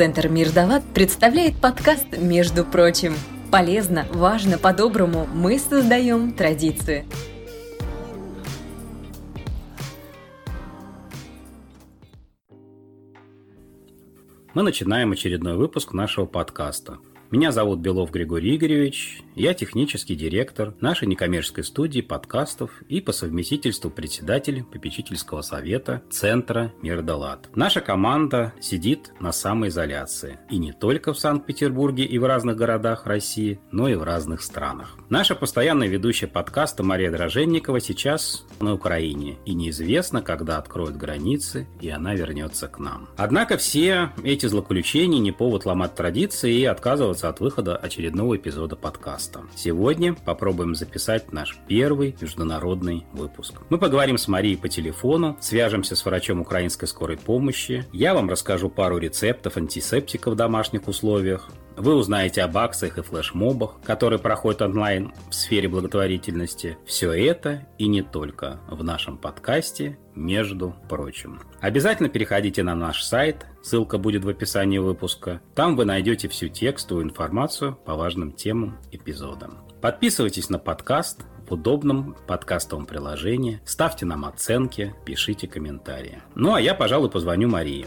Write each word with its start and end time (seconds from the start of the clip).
Центр 0.00 0.28
Мирдалат 0.28 0.82
представляет 0.94 1.60
подкаст 1.60 2.16
«Между 2.16 2.64
прочим». 2.64 3.12
Полезно, 3.52 4.06
важно, 4.10 4.56
по-доброму 4.56 5.26
мы 5.26 5.58
создаем 5.58 6.32
традиции. 6.32 7.04
Мы 14.54 14.62
начинаем 14.62 15.12
очередной 15.12 15.58
выпуск 15.58 15.92
нашего 15.92 16.24
подкаста– 16.24 16.96
меня 17.30 17.52
зовут 17.52 17.78
Белов 17.78 18.10
Григорий 18.10 18.56
Игоревич, 18.56 19.22
я 19.36 19.54
технический 19.54 20.16
директор 20.16 20.74
нашей 20.80 21.06
некоммерческой 21.06 21.62
студии 21.62 22.00
подкастов 22.00 22.82
и 22.88 23.00
по 23.00 23.12
совместительству 23.12 23.88
председатель 23.88 24.64
попечительского 24.64 25.42
совета 25.42 26.02
Центра 26.10 26.72
Мирдалат. 26.82 27.48
Наша 27.54 27.80
команда 27.80 28.52
сидит 28.60 29.12
на 29.20 29.30
самоизоляции. 29.30 30.40
И 30.50 30.58
не 30.58 30.72
только 30.72 31.12
в 31.12 31.18
Санкт-Петербурге 31.20 32.04
и 32.04 32.18
в 32.18 32.24
разных 32.24 32.56
городах 32.56 33.06
России, 33.06 33.60
но 33.70 33.88
и 33.88 33.94
в 33.94 34.02
разных 34.02 34.42
странах. 34.42 34.98
Наша 35.08 35.36
постоянная 35.36 35.86
ведущая 35.86 36.26
подкаста 36.26 36.82
Мария 36.82 37.12
Дроженникова 37.12 37.80
сейчас 37.80 38.44
на 38.58 38.74
Украине. 38.74 39.38
И 39.46 39.54
неизвестно, 39.54 40.20
когда 40.20 40.58
откроют 40.58 40.96
границы, 40.96 41.68
и 41.80 41.88
она 41.90 42.14
вернется 42.14 42.66
к 42.66 42.80
нам. 42.80 43.08
Однако 43.16 43.56
все 43.56 44.10
эти 44.24 44.46
злоключения 44.46 45.20
не 45.20 45.30
повод 45.30 45.64
ломать 45.64 45.94
традиции 45.94 46.52
и 46.52 46.64
отказываться 46.64 47.19
отказываться 47.20 47.28
от 47.28 47.40
выхода 47.40 47.76
очередного 47.76 48.36
эпизода 48.36 48.76
подкаста. 48.76 49.42
Сегодня 49.54 50.14
попробуем 50.14 50.74
записать 50.74 51.32
наш 51.32 51.58
первый 51.68 52.16
международный 52.20 53.04
выпуск. 53.12 53.54
Мы 53.68 53.78
поговорим 53.78 54.18
с 54.18 54.28
Марией 54.28 54.56
по 54.56 54.68
телефону, 54.68 55.36
свяжемся 55.40 55.96
с 55.96 56.04
врачом 56.04 56.40
украинской 56.40 56.86
скорой 56.86 57.16
помощи, 57.16 57.84
я 57.92 58.14
вам 58.14 58.30
расскажу 58.30 58.68
пару 58.70 58.98
рецептов 58.98 59.56
антисептика 59.56 60.30
в 60.30 60.36
домашних 60.36 60.88
условиях, 60.88 61.48
вы 61.76 61.94
узнаете 61.94 62.42
об 62.42 62.56
акциях 62.58 62.98
и 62.98 63.02
флешмобах, 63.02 63.80
которые 63.82 64.18
проходят 64.18 64.62
онлайн 64.62 65.12
в 65.28 65.34
сфере 65.34 65.68
благотворительности. 65.68 66.78
Все 66.84 67.12
это 67.12 67.66
и 67.78 67.86
не 67.88 68.02
только 68.02 68.60
в 68.68 68.84
нашем 68.84 69.18
подкасте 69.18 69.98
«Между 70.14 70.74
прочим». 70.88 71.40
Обязательно 71.60 72.08
переходите 72.08 72.62
на 72.62 72.74
наш 72.74 73.02
сайт, 73.02 73.46
ссылка 73.62 73.98
будет 73.98 74.24
в 74.24 74.28
описании 74.28 74.78
выпуска. 74.78 75.40
Там 75.54 75.76
вы 75.76 75.84
найдете 75.84 76.28
всю 76.28 76.48
текстовую 76.48 77.04
информацию 77.04 77.74
по 77.74 77.94
важным 77.94 78.32
темам 78.32 78.78
эпизода. 78.92 79.50
Подписывайтесь 79.80 80.50
на 80.50 80.58
подкаст 80.58 81.24
в 81.48 81.54
удобном 81.54 82.16
подкастовом 82.26 82.86
приложении, 82.86 83.60
ставьте 83.64 84.06
нам 84.06 84.24
оценки, 84.24 84.94
пишите 85.04 85.48
комментарии. 85.48 86.22
Ну 86.34 86.54
а 86.54 86.60
я, 86.60 86.74
пожалуй, 86.74 87.10
позвоню 87.10 87.48
Марии. 87.48 87.86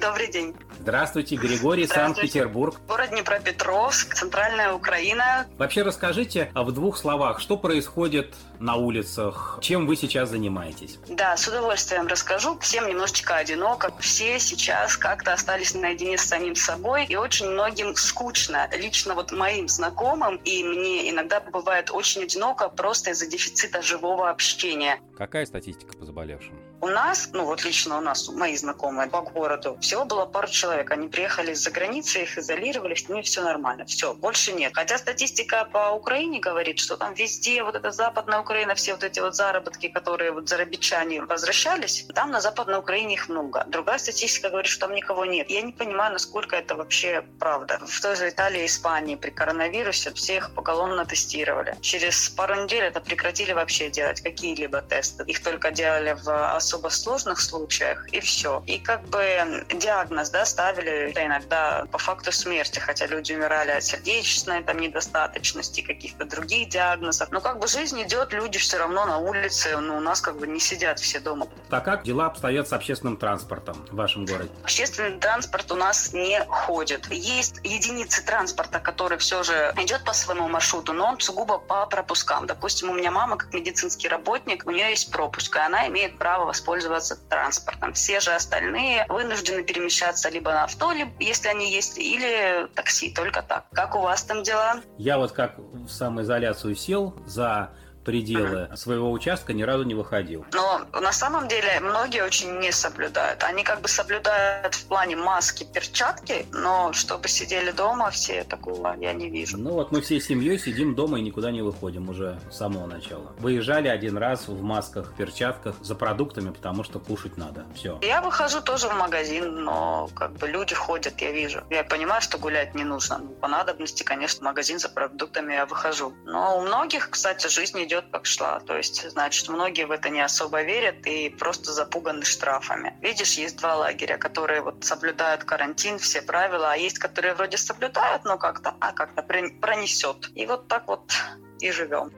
Добрый 0.00 0.28
день. 0.28 0.54
Здравствуйте, 0.80 1.36
Григорий, 1.36 1.86
Санкт-Петербург. 1.86 2.76
Город 2.86 3.10
Днепропетровск, 3.10 4.14
центральная 4.14 4.72
Украина. 4.72 5.46
Вообще 5.56 5.82
расскажите 5.82 6.50
а 6.54 6.62
в 6.62 6.72
двух 6.72 6.98
словах, 6.98 7.40
что 7.40 7.56
происходит 7.56 8.34
на 8.58 8.76
улицах, 8.76 9.58
чем 9.62 9.86
вы 9.86 9.96
сейчас 9.96 10.30
занимаетесь? 10.30 10.98
Да, 11.08 11.36
с 11.36 11.48
удовольствием 11.48 12.06
расскажу. 12.06 12.58
Всем 12.58 12.88
немножечко 12.88 13.36
одиноко. 13.36 13.92
Все 13.98 14.38
сейчас 14.38 14.96
как-то 14.96 15.32
остались 15.32 15.74
наедине 15.74 16.18
с 16.18 16.22
самим 16.22 16.54
собой, 16.54 17.06
и 17.06 17.16
очень 17.16 17.46
многим 17.48 17.94
скучно. 17.94 18.68
Лично 18.76 19.14
вот 19.14 19.32
моим 19.32 19.68
знакомым, 19.68 20.36
и 20.44 20.62
мне 20.64 21.10
иногда 21.10 21.40
бывает 21.40 21.90
очень 21.90 22.24
одиноко 22.24 22.68
просто 22.68 23.10
из-за 23.10 23.26
дефицита 23.26 23.82
живого 23.82 24.28
общения. 24.30 25.00
Какая 25.16 25.46
статистика 25.46 25.96
по 25.96 26.04
заболевшим? 26.04 26.54
У 26.84 26.88
нас, 26.88 27.30
ну 27.32 27.46
вот 27.46 27.64
лично 27.64 27.96
у 27.96 28.02
нас, 28.02 28.28
мои 28.28 28.54
знакомые 28.56 29.08
по 29.08 29.22
городу, 29.22 29.78
всего 29.80 30.04
было 30.04 30.26
пару 30.26 30.48
человек. 30.48 30.90
Они 30.90 31.08
приехали 31.08 31.52
из-за 31.52 31.70
границы, 31.70 32.24
их 32.24 32.36
изолировали, 32.36 32.94
с 32.94 33.08
ними 33.08 33.22
все 33.22 33.40
нормально. 33.42 33.86
Все, 33.86 34.12
больше 34.12 34.52
нет. 34.52 34.72
Хотя 34.74 34.98
статистика 34.98 35.64
по 35.72 35.92
Украине 35.92 36.40
говорит, 36.40 36.78
что 36.78 36.98
там 36.98 37.14
везде, 37.14 37.62
вот 37.62 37.74
эта 37.74 37.90
западная 37.90 38.40
Украина, 38.40 38.74
все 38.74 38.92
вот 38.92 39.02
эти 39.02 39.18
вот 39.18 39.34
заработки, 39.34 39.88
которые 39.88 40.32
вот 40.32 40.50
зарабичане 40.50 41.22
возвращались, 41.22 42.06
там 42.14 42.30
на 42.30 42.42
западной 42.42 42.80
Украине 42.80 43.14
их 43.14 43.30
много. 43.30 43.64
Другая 43.66 43.96
статистика 43.98 44.50
говорит, 44.50 44.70
что 44.70 44.86
там 44.86 44.94
никого 44.94 45.24
нет. 45.24 45.48
Я 45.48 45.62
не 45.62 45.72
понимаю, 45.72 46.12
насколько 46.12 46.54
это 46.54 46.74
вообще 46.74 47.24
правда. 47.40 47.80
В 47.88 48.00
той 48.02 48.14
же 48.14 48.28
Италии 48.28 48.66
Испании 48.66 49.16
при 49.16 49.30
коронавирусе 49.30 50.12
всех 50.12 50.54
поголовно 50.54 51.06
тестировали. 51.06 51.78
Через 51.80 52.28
пару 52.28 52.62
недель 52.62 52.84
это 52.84 53.00
прекратили 53.00 53.54
вообще 53.54 53.88
делать 53.88 54.20
какие-либо 54.20 54.82
тесты. 54.82 55.24
Их 55.26 55.42
только 55.42 55.70
делали 55.70 56.14
в 56.22 56.54
особо 56.54 56.73
сложных 56.90 57.40
случаях, 57.40 58.06
и 58.12 58.20
все. 58.20 58.62
И 58.66 58.78
как 58.78 59.02
бы 59.08 59.64
диагноз, 59.72 60.30
да, 60.30 60.44
ставили 60.44 61.12
иногда 61.16 61.86
по 61.90 61.98
факту 61.98 62.32
смерти, 62.32 62.78
хотя 62.78 63.06
люди 63.06 63.32
умирали 63.32 63.72
от 63.72 63.84
сердечной 63.84 64.62
там 64.62 64.78
недостаточности, 64.78 65.80
каких-то 65.80 66.24
других 66.24 66.68
диагнозов. 66.68 67.30
Но 67.30 67.40
как 67.40 67.58
бы 67.58 67.66
жизнь 67.66 68.02
идет, 68.02 68.32
люди 68.32 68.58
все 68.58 68.78
равно 68.78 69.04
на 69.06 69.18
улице, 69.18 69.76
ну, 69.78 69.96
у 69.96 70.00
нас 70.00 70.20
как 70.20 70.38
бы 70.38 70.46
не 70.46 70.60
сидят 70.60 70.98
все 71.00 71.20
дома. 71.20 71.46
Так 71.70 71.84
как 71.84 72.04
дела 72.04 72.26
обстоят 72.26 72.68
с 72.68 72.72
общественным 72.72 73.16
транспортом 73.16 73.86
в 73.90 73.96
вашем 73.96 74.26
городе? 74.26 74.50
Общественный 74.62 75.18
транспорт 75.18 75.70
у 75.72 75.76
нас 75.76 76.12
не 76.12 76.44
ходит. 76.48 77.06
Есть 77.10 77.60
единицы 77.64 78.24
транспорта, 78.24 78.80
который 78.80 79.18
все 79.18 79.42
же 79.42 79.74
идет 79.78 80.04
по 80.04 80.12
своему 80.12 80.48
маршруту, 80.48 80.92
но 80.92 81.06
он 81.06 81.20
сугубо 81.20 81.58
по 81.58 81.86
пропускам. 81.86 82.46
Допустим, 82.46 82.90
у 82.90 82.94
меня 82.94 83.10
мама 83.10 83.36
как 83.36 83.52
медицинский 83.52 84.08
работник, 84.08 84.66
у 84.66 84.70
нее 84.70 84.90
есть 84.90 85.10
пропуск, 85.10 85.56
и 85.56 85.58
она 85.58 85.88
имеет 85.88 86.18
право 86.18 86.46
воспользоваться 86.54 87.16
транспортом. 87.16 87.92
Все 87.94 88.20
же 88.20 88.32
остальные 88.32 89.06
вынуждены 89.08 89.64
перемещаться 89.64 90.28
либо 90.28 90.52
на 90.52 90.64
авто, 90.64 90.92
либо, 90.92 91.10
если 91.18 91.48
они 91.48 91.70
есть, 91.70 91.98
или 91.98 92.68
такси, 92.74 93.12
только 93.12 93.42
так. 93.42 93.64
Как 93.72 93.96
у 93.96 94.00
вас 94.00 94.22
там 94.22 94.44
дела? 94.44 94.80
Я 94.96 95.18
вот 95.18 95.32
как 95.32 95.58
в 95.58 95.88
самоизоляцию 95.88 96.76
сел 96.76 97.16
за 97.26 97.70
пределы 98.04 98.68
своего 98.76 99.10
участка 99.10 99.52
ни 99.52 99.62
разу 99.62 99.84
не 99.84 99.94
выходил. 99.94 100.44
Но 100.52 100.82
на 100.92 101.12
самом 101.12 101.48
деле 101.48 101.80
многие 101.80 102.22
очень 102.22 102.58
не 102.58 102.72
соблюдают. 102.72 103.42
Они 103.44 103.64
как 103.64 103.80
бы 103.80 103.88
соблюдают 103.88 104.74
в 104.74 104.86
плане 104.86 105.16
маски, 105.16 105.64
перчатки, 105.64 106.46
но 106.52 106.92
чтобы 106.92 107.28
сидели 107.28 107.70
дома, 107.70 108.10
все 108.10 108.44
такого 108.44 108.94
я 109.00 109.12
не 109.12 109.30
вижу. 109.30 109.58
Ну 109.58 109.72
вот 109.72 109.92
мы 109.92 110.00
всей 110.00 110.20
семьей 110.20 110.58
сидим 110.58 110.94
дома 110.94 111.18
и 111.18 111.22
никуда 111.22 111.50
не 111.50 111.62
выходим 111.62 112.08
уже 112.08 112.38
с 112.50 112.56
самого 112.56 112.86
начала. 112.86 113.32
Выезжали 113.38 113.88
один 113.88 114.18
раз 114.18 114.48
в 114.48 114.62
масках, 114.62 115.14
перчатках 115.14 115.76
за 115.80 115.94
продуктами, 115.94 116.50
потому 116.50 116.84
что 116.84 116.98
кушать 116.98 117.36
надо. 117.36 117.64
Все. 117.74 117.98
Я 118.02 118.20
выхожу 118.20 118.60
тоже 118.60 118.88
в 118.88 118.94
магазин, 118.94 119.64
но 119.64 120.08
как 120.14 120.32
бы 120.32 120.46
люди 120.48 120.74
ходят, 120.74 121.20
я 121.20 121.32
вижу. 121.32 121.62
Я 121.70 121.84
понимаю, 121.84 122.20
что 122.20 122.38
гулять 122.38 122.74
не 122.74 122.84
нужно. 122.84 123.20
По 123.40 123.48
надобности, 123.48 124.02
конечно, 124.02 124.40
в 124.40 124.42
магазин 124.42 124.78
за 124.78 124.88
продуктами 124.88 125.54
я 125.54 125.66
выхожу. 125.66 126.12
Но 126.24 126.58
у 126.58 126.62
многих, 126.62 127.10
кстати, 127.10 127.46
жизнь 127.46 127.82
идет 127.84 127.93
идет 127.94 128.10
как 128.10 128.26
шла. 128.26 128.60
То 128.60 128.76
есть, 128.76 129.08
значит, 129.10 129.48
многие 129.48 129.86
в 129.86 129.90
это 129.90 130.10
не 130.10 130.20
особо 130.20 130.62
верят 130.62 131.06
и 131.06 131.28
просто 131.28 131.72
запуганы 131.72 132.24
штрафами. 132.24 132.94
Видишь, 133.00 133.34
есть 133.34 133.58
два 133.58 133.76
лагеря, 133.76 134.18
которые 134.18 134.62
вот 134.62 134.84
соблюдают 134.84 135.44
карантин, 135.44 135.98
все 135.98 136.22
правила, 136.22 136.72
а 136.72 136.76
есть, 136.76 136.98
которые 136.98 137.34
вроде 137.34 137.56
соблюдают, 137.56 138.24
но 138.24 138.38
как-то, 138.38 138.74
а 138.80 138.92
как-то 138.92 139.22
пронесет. 139.22 140.30
И 140.34 140.46
вот 140.46 140.68
так 140.68 140.88
вот 140.88 141.12
и 141.60 141.70
живем. 141.70 142.12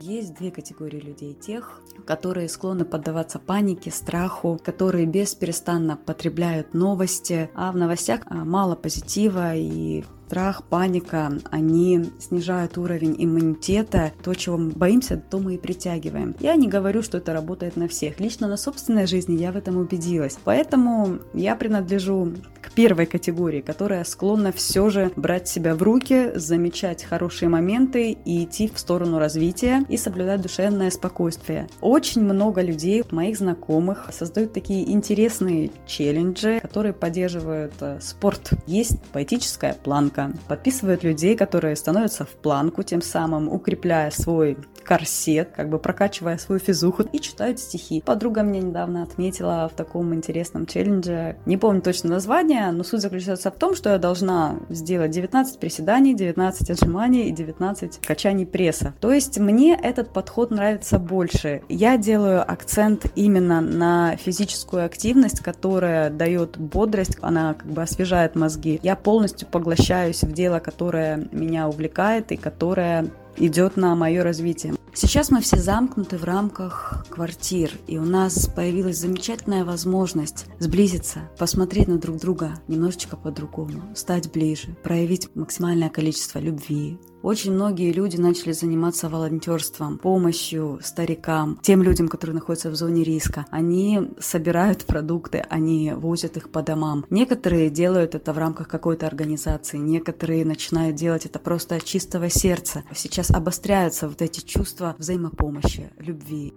Есть 0.00 0.34
две 0.34 0.50
категории 0.50 0.98
людей. 0.98 1.32
Тех, 1.34 1.80
которые 2.06 2.48
склонны 2.48 2.84
поддаваться 2.84 3.38
панике, 3.38 3.92
страху, 3.92 4.60
которые 4.64 5.06
бесперестанно 5.06 5.96
потребляют 5.96 6.74
новости, 6.74 7.48
а 7.54 7.70
в 7.70 7.76
новостях 7.76 8.22
а, 8.26 8.44
мало 8.44 8.74
позитива 8.74 9.54
и 9.54 10.04
страх, 10.32 10.62
паника, 10.64 11.30
они 11.50 12.10
снижают 12.18 12.78
уровень 12.78 13.16
иммунитета. 13.18 14.12
То, 14.24 14.32
чего 14.32 14.56
мы 14.56 14.70
боимся, 14.70 15.18
то 15.18 15.38
мы 15.38 15.56
и 15.56 15.58
притягиваем. 15.58 16.34
Я 16.40 16.54
не 16.54 16.68
говорю, 16.68 17.02
что 17.02 17.18
это 17.18 17.34
работает 17.34 17.76
на 17.76 17.86
всех. 17.86 18.18
Лично 18.18 18.48
на 18.48 18.56
собственной 18.56 19.06
жизни 19.06 19.36
я 19.36 19.52
в 19.52 19.56
этом 19.58 19.76
убедилась. 19.76 20.38
Поэтому 20.42 21.18
я 21.34 21.54
принадлежу 21.54 22.32
к 22.62 22.72
первой 22.72 23.04
категории, 23.04 23.60
которая 23.60 24.04
склонна 24.04 24.52
все 24.52 24.88
же 24.88 25.12
брать 25.16 25.48
себя 25.48 25.74
в 25.74 25.82
руки, 25.82 26.30
замечать 26.34 27.04
хорошие 27.04 27.50
моменты 27.50 28.12
и 28.12 28.44
идти 28.44 28.70
в 28.72 28.78
сторону 28.78 29.18
развития 29.18 29.84
и 29.90 29.98
соблюдать 29.98 30.40
душевное 30.40 30.90
спокойствие. 30.90 31.68
Очень 31.82 32.22
много 32.22 32.62
людей, 32.62 33.04
моих 33.10 33.36
знакомых, 33.36 34.08
создают 34.12 34.54
такие 34.54 34.90
интересные 34.90 35.72
челленджи, 35.86 36.58
которые 36.62 36.94
поддерживают 36.94 37.74
э, 37.80 37.98
спорт. 38.00 38.52
Есть 38.66 38.98
поэтическая 39.12 39.74
планка, 39.74 40.21
подписывают 40.48 41.02
людей, 41.04 41.36
которые 41.36 41.76
становятся 41.76 42.24
в 42.24 42.30
планку, 42.30 42.82
тем 42.82 43.02
самым 43.02 43.48
укрепляя 43.48 44.10
свой 44.10 44.56
корсет, 44.82 45.50
как 45.54 45.68
бы 45.68 45.78
прокачивая 45.78 46.38
свою 46.38 46.58
физуху 46.58 47.02
и 47.02 47.18
читают 47.20 47.58
стихи. 47.58 48.02
Подруга 48.04 48.42
мне 48.42 48.60
недавно 48.60 49.02
отметила 49.02 49.68
в 49.72 49.76
таком 49.76 50.14
интересном 50.14 50.66
челлендже, 50.66 51.36
не 51.46 51.56
помню 51.56 51.82
точно 51.82 52.10
название, 52.10 52.70
но 52.72 52.84
суть 52.84 53.00
заключается 53.00 53.50
в 53.50 53.54
том, 53.54 53.74
что 53.74 53.90
я 53.90 53.98
должна 53.98 54.56
сделать 54.68 55.10
19 55.10 55.58
приседаний, 55.58 56.14
19 56.14 56.70
отжиманий 56.70 57.28
и 57.28 57.32
19 57.32 58.00
качаний 58.06 58.46
пресса. 58.46 58.94
То 59.00 59.12
есть 59.12 59.38
мне 59.38 59.78
этот 59.80 60.12
подход 60.12 60.50
нравится 60.50 60.98
больше. 60.98 61.62
Я 61.68 61.96
делаю 61.96 62.42
акцент 62.42 63.06
именно 63.14 63.60
на 63.60 64.16
физическую 64.16 64.84
активность, 64.84 65.40
которая 65.40 66.10
дает 66.10 66.58
бодрость, 66.58 67.16
она 67.20 67.54
как 67.54 67.66
бы 67.66 67.82
освежает 67.82 68.34
мозги. 68.34 68.80
Я 68.82 68.96
полностью 68.96 69.48
поглощаюсь 69.48 70.22
в 70.22 70.32
дело, 70.32 70.58
которое 70.58 71.28
меня 71.32 71.68
увлекает 71.68 72.32
и 72.32 72.36
которое 72.36 73.10
идет 73.36 73.76
на 73.76 73.94
мое 73.94 74.22
развитие. 74.22 74.74
Сейчас 74.94 75.30
мы 75.30 75.40
все 75.40 75.56
замкнуты 75.56 76.18
в 76.18 76.24
рамках 76.24 77.06
квартир, 77.08 77.72
и 77.86 77.96
у 77.96 78.04
нас 78.04 78.46
появилась 78.46 78.98
замечательная 78.98 79.64
возможность 79.64 80.44
сблизиться, 80.58 81.30
посмотреть 81.38 81.88
на 81.88 81.96
друг 81.96 82.18
друга 82.18 82.54
немножечко 82.68 83.16
по-другому, 83.16 83.82
стать 83.94 84.30
ближе, 84.30 84.76
проявить 84.82 85.34
максимальное 85.34 85.88
количество 85.88 86.38
любви, 86.40 86.98
очень 87.22 87.52
многие 87.52 87.92
люди 87.92 88.16
начали 88.16 88.52
заниматься 88.52 89.08
волонтерством, 89.08 89.98
помощью 89.98 90.80
старикам, 90.82 91.58
тем 91.62 91.82
людям, 91.82 92.08
которые 92.08 92.34
находятся 92.34 92.70
в 92.70 92.74
зоне 92.74 93.04
риска. 93.04 93.46
Они 93.50 94.10
собирают 94.18 94.84
продукты, 94.84 95.44
они 95.48 95.92
возят 95.92 96.36
их 96.36 96.50
по 96.50 96.62
домам. 96.62 97.04
Некоторые 97.10 97.70
делают 97.70 98.14
это 98.14 98.32
в 98.32 98.38
рамках 98.38 98.68
какой-то 98.68 99.06
организации, 99.06 99.78
некоторые 99.78 100.44
начинают 100.44 100.96
делать 100.96 101.26
это 101.26 101.38
просто 101.38 101.76
от 101.76 101.84
чистого 101.84 102.28
сердца. 102.28 102.84
Сейчас 102.94 103.30
обостряются 103.30 104.08
вот 104.08 104.20
эти 104.22 104.40
чувства 104.40 104.94
взаимопомощи, 104.98 105.90
любви. 105.98 106.54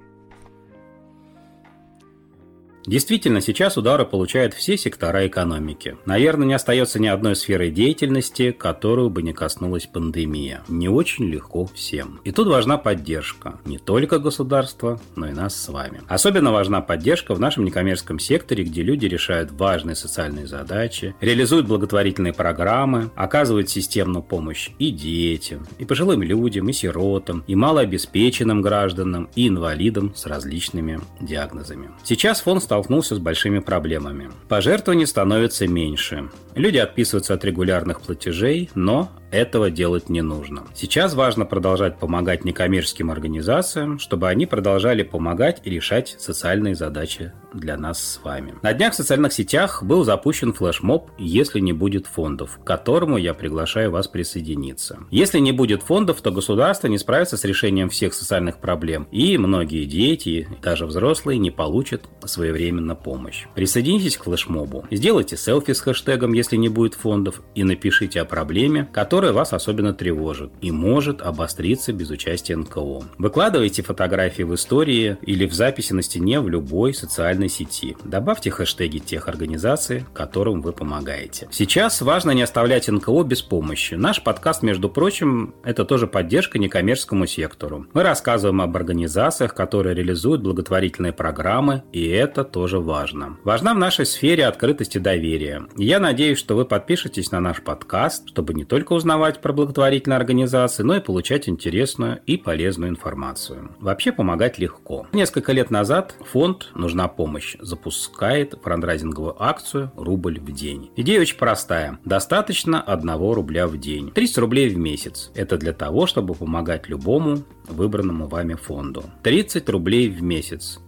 Действительно, 2.85 3.41
сейчас 3.41 3.77
удары 3.77 4.05
получают 4.05 4.53
все 4.53 4.77
сектора 4.77 5.27
экономики. 5.27 5.97
Наверное, 6.05 6.47
не 6.47 6.53
остается 6.53 6.99
ни 6.99 7.07
одной 7.07 7.35
сферы 7.35 7.71
деятельности, 7.71 8.51
которую 8.51 9.09
бы 9.09 9.23
не 9.23 9.33
коснулась 9.33 9.85
пандемия. 9.85 10.63
Не 10.67 10.89
очень 10.89 11.25
легко 11.25 11.65
всем. 11.65 12.19
И 12.23 12.31
тут 12.31 12.47
важна 12.47 12.77
поддержка. 12.77 13.59
Не 13.65 13.77
только 13.77 14.19
государства, 14.19 14.99
но 15.15 15.27
и 15.27 15.31
нас 15.31 15.55
с 15.55 15.69
вами. 15.69 16.01
Особенно 16.07 16.51
важна 16.51 16.81
поддержка 16.81 17.33
в 17.33 17.39
нашем 17.39 17.65
некоммерческом 17.65 18.19
секторе, 18.19 18.63
где 18.63 18.83
люди 18.83 19.05
решают 19.05 19.51
важные 19.51 19.95
социальные 19.95 20.47
задачи, 20.47 21.15
реализуют 21.21 21.67
благотворительные 21.67 22.33
программы, 22.33 23.09
оказывают 23.15 23.69
системную 23.69 24.23
помощь 24.23 24.69
и 24.79 24.91
детям, 24.91 25.65
и 25.79 25.85
пожилым 25.85 26.21
людям, 26.21 26.69
и 26.69 26.73
сиротам, 26.73 27.43
и 27.47 27.55
малообеспеченным 27.55 28.61
гражданам, 28.61 29.29
и 29.35 29.47
инвалидам 29.47 30.13
с 30.15 30.25
различными 30.25 30.99
диагнозами. 31.19 31.89
Сейчас 32.03 32.41
фонд 32.41 32.63
стал 32.63 32.74
столкнулся 32.75 33.15
с 33.15 33.19
большими 33.19 33.59
проблемами. 33.59 34.31
Пожертвований 34.49 35.07
становится 35.07 35.65
меньше. 35.65 36.29
Люди 36.55 36.77
отписываются 36.77 37.33
от 37.33 37.43
регулярных 37.43 38.01
платежей, 38.01 38.69
но 38.75 39.11
этого 39.35 39.69
делать 39.69 40.07
не 40.07 40.21
нужно. 40.21 40.63
Сейчас 40.73 41.13
важно 41.13 41.45
продолжать 41.45 41.99
помогать 41.99 42.45
некоммерческим 42.45 43.11
организациям, 43.11 43.99
чтобы 43.99 44.29
они 44.29 44.45
продолжали 44.45 45.03
помогать 45.03 45.61
и 45.65 45.69
решать 45.69 46.15
социальные 46.17 46.75
задачи 46.75 47.33
для 47.53 47.77
нас 47.77 48.01
с 48.01 48.23
вами. 48.23 48.55
На 48.61 48.73
днях 48.73 48.93
в 48.93 48.95
социальных 48.95 49.33
сетях 49.33 49.83
был 49.83 50.05
запущен 50.05 50.53
флешмоб 50.53 51.11
«Если 51.17 51.59
не 51.59 51.73
будет 51.73 52.07
фондов», 52.07 52.59
к 52.61 52.65
которому 52.65 53.17
я 53.17 53.33
приглашаю 53.33 53.91
вас 53.91 54.07
присоединиться. 54.07 54.99
Если 55.11 55.39
не 55.39 55.51
будет 55.51 55.83
фондов, 55.83 56.21
то 56.21 56.31
государство 56.31 56.87
не 56.87 56.97
справится 56.97 57.35
с 57.35 57.43
решением 57.43 57.89
всех 57.89 58.13
социальных 58.13 58.59
проблем, 58.59 59.07
и 59.11 59.37
многие 59.37 59.85
дети, 59.85 60.47
даже 60.61 60.85
взрослые, 60.85 61.39
не 61.39 61.51
получат 61.51 62.03
своевременно 62.23 62.95
помощь. 62.95 63.47
Присоединитесь 63.55 64.17
к 64.17 64.23
флешмобу, 64.23 64.85
сделайте 64.91 65.35
селфи 65.35 65.73
с 65.73 65.81
хэштегом 65.81 66.33
«Если 66.33 66.44
не 66.53 66.69
будет 66.69 66.93
фондов» 66.93 67.41
и 67.55 67.63
напишите 67.63 68.21
о 68.21 68.25
проблеме, 68.25 68.87
которая 68.93 69.33
вас 69.33 69.53
особенно 69.53 69.93
тревожит 69.93 70.51
и 70.61 70.71
может 70.71 71.21
обостриться 71.21 71.93
без 71.93 72.09
участия 72.09 72.55
НКО. 72.55 73.03
Выкладывайте 73.17 73.81
фотографии 73.81 74.43
в 74.43 74.53
истории 74.53 75.17
или 75.21 75.45
в 75.45 75.53
записи 75.53 75.93
на 75.93 76.01
стене 76.01 76.39
в 76.39 76.49
любой 76.49 76.93
социальной 76.93 77.49
сети. 77.49 77.95
Добавьте 78.03 78.51
хэштеги 78.51 78.99
тех 78.99 79.27
организаций, 79.27 80.05
которым 80.13 80.61
вы 80.61 80.73
помогаете. 80.73 81.47
Сейчас 81.51 82.01
важно 82.01 82.31
не 82.31 82.43
оставлять 82.43 82.87
НКО 82.87 83.23
без 83.23 83.41
помощи. 83.41 83.95
Наш 83.95 84.21
подкаст, 84.21 84.63
между 84.63 84.89
прочим, 84.89 85.55
это 85.63 85.85
тоже 85.85 86.07
поддержка 86.07 86.59
некоммерческому 86.59 87.25
сектору. 87.27 87.87
Мы 87.93 88.03
рассказываем 88.03 88.61
об 88.61 88.75
организациях, 88.75 89.53
которые 89.53 89.95
реализуют 89.95 90.41
благотворительные 90.41 91.13
программы, 91.13 91.83
и 91.91 92.07
это 92.07 92.43
тоже 92.43 92.79
важно. 92.79 93.37
Важна 93.43 93.73
в 93.73 93.77
нашей 93.77 94.05
сфере 94.05 94.45
открытость 94.45 94.95
и 94.95 94.99
доверие. 94.99 95.67
Я 95.77 95.99
надеюсь, 95.99 96.34
что 96.37 96.55
вы 96.55 96.65
подпишетесь 96.65 97.31
на 97.31 97.39
наш 97.39 97.61
подкаст, 97.61 98.29
чтобы 98.29 98.53
не 98.53 98.65
только 98.65 98.93
узнавать 98.93 99.41
про 99.41 99.53
благотворительные 99.53 100.17
организации, 100.17 100.83
но 100.83 100.95
и 100.95 100.99
получать 100.99 101.49
интересную 101.49 102.21
и 102.25 102.37
полезную 102.37 102.89
информацию. 102.89 103.75
Вообще 103.79 104.11
помогать 104.11 104.59
легко. 104.59 105.07
Несколько 105.13 105.51
лет 105.51 105.71
назад 105.71 106.15
фонд 106.31 106.71
«Нужна 106.75 107.07
помощь» 107.07 107.55
запускает 107.59 108.55
франдрайзинговую 108.61 109.35
акцию 109.41 109.91
«Рубль 109.95 110.39
в 110.39 110.51
день». 110.51 110.91
Идея 110.95 111.21
очень 111.21 111.37
простая. 111.37 111.99
Достаточно 112.05 112.81
1 112.81 113.09
рубля 113.33 113.67
в 113.67 113.77
день. 113.77 114.11
30 114.11 114.37
рублей 114.37 114.69
в 114.69 114.77
месяц. 114.77 115.31
Это 115.35 115.57
для 115.57 115.73
того, 115.73 116.07
чтобы 116.07 116.33
помогать 116.33 116.87
любому 116.89 117.39
выбранному 117.67 118.27
вами 118.27 118.53
фонду. 118.55 119.03
30 119.23 119.67
рублей 119.69 120.09
в 120.09 120.21
месяц 120.21 120.79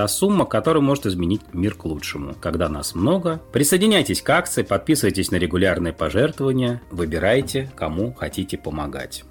та 0.00 0.08
сумма, 0.08 0.46
которая 0.46 0.82
может 0.82 1.04
изменить 1.04 1.42
мир 1.52 1.74
к 1.74 1.84
лучшему. 1.84 2.34
Когда 2.40 2.70
нас 2.70 2.94
много, 2.94 3.38
присоединяйтесь 3.52 4.22
к 4.22 4.30
акции, 4.30 4.62
подписывайтесь 4.62 5.30
на 5.30 5.36
регулярные 5.36 5.92
пожертвования, 5.92 6.80
выбирайте, 6.90 7.70
кому 7.76 8.14
хотите 8.14 8.56
помогать. 8.56 9.24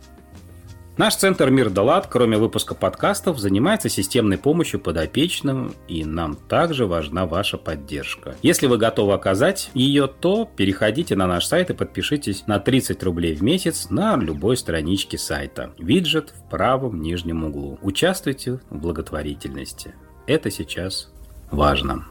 Наш 0.96 1.16
центр 1.16 1.50
«Мир 1.50 1.72
Далат», 1.72 2.06
кроме 2.08 2.38
выпуска 2.38 2.76
подкастов, 2.76 3.40
занимается 3.40 3.90
системной 3.90 4.38
помощью 4.38 4.80
подопечным, 4.80 5.74
и 5.88 6.06
нам 6.06 6.36
также 6.36 6.86
важна 6.86 7.26
ваша 7.26 7.58
поддержка. 7.58 8.36
Если 8.44 8.68
вы 8.68 8.78
готовы 8.78 9.14
оказать 9.14 9.72
ее, 9.74 10.06
то 10.06 10.48
переходите 10.56 11.16
на 11.16 11.26
наш 11.26 11.48
сайт 11.48 11.72
и 11.72 11.74
подпишитесь 11.74 12.46
на 12.46 12.60
30 12.60 13.02
рублей 13.02 13.34
в 13.34 13.42
месяц 13.42 13.90
на 13.90 14.16
любой 14.18 14.56
страничке 14.56 15.18
сайта. 15.18 15.72
Виджет 15.80 16.32
в 16.38 16.48
правом 16.48 17.02
нижнем 17.02 17.44
углу. 17.44 17.80
Участвуйте 17.82 18.60
в 18.70 18.78
благотворительности. 18.78 19.96
Это 20.30 20.52
сейчас 20.52 21.10
важно. 21.50 22.06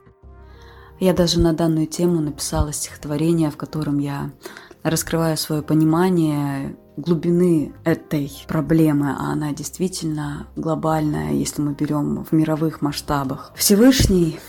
Я 0.99 1.13
даже 1.13 1.39
на 1.39 1.53
данную 1.53 1.87
тему 1.87 2.21
написала 2.21 2.73
стихотворение, 2.73 3.49
в 3.53 3.57
котором 3.57 4.01
я 4.01 4.33
раскрываю 4.83 5.37
свое 5.37 5.63
понимание 5.63 6.77
глубины 6.97 7.73
этой 7.85 8.33
проблемы, 8.49 9.15
а 9.17 9.31
она 9.31 9.53
действительно 9.53 10.49
глобальная, 10.57 11.31
если 11.31 11.63
мы 11.63 11.75
берем 11.75 12.25
в 12.25 12.33
мировых 12.33 12.83
масштабах. 12.83 13.53
Всевышний 13.55 14.41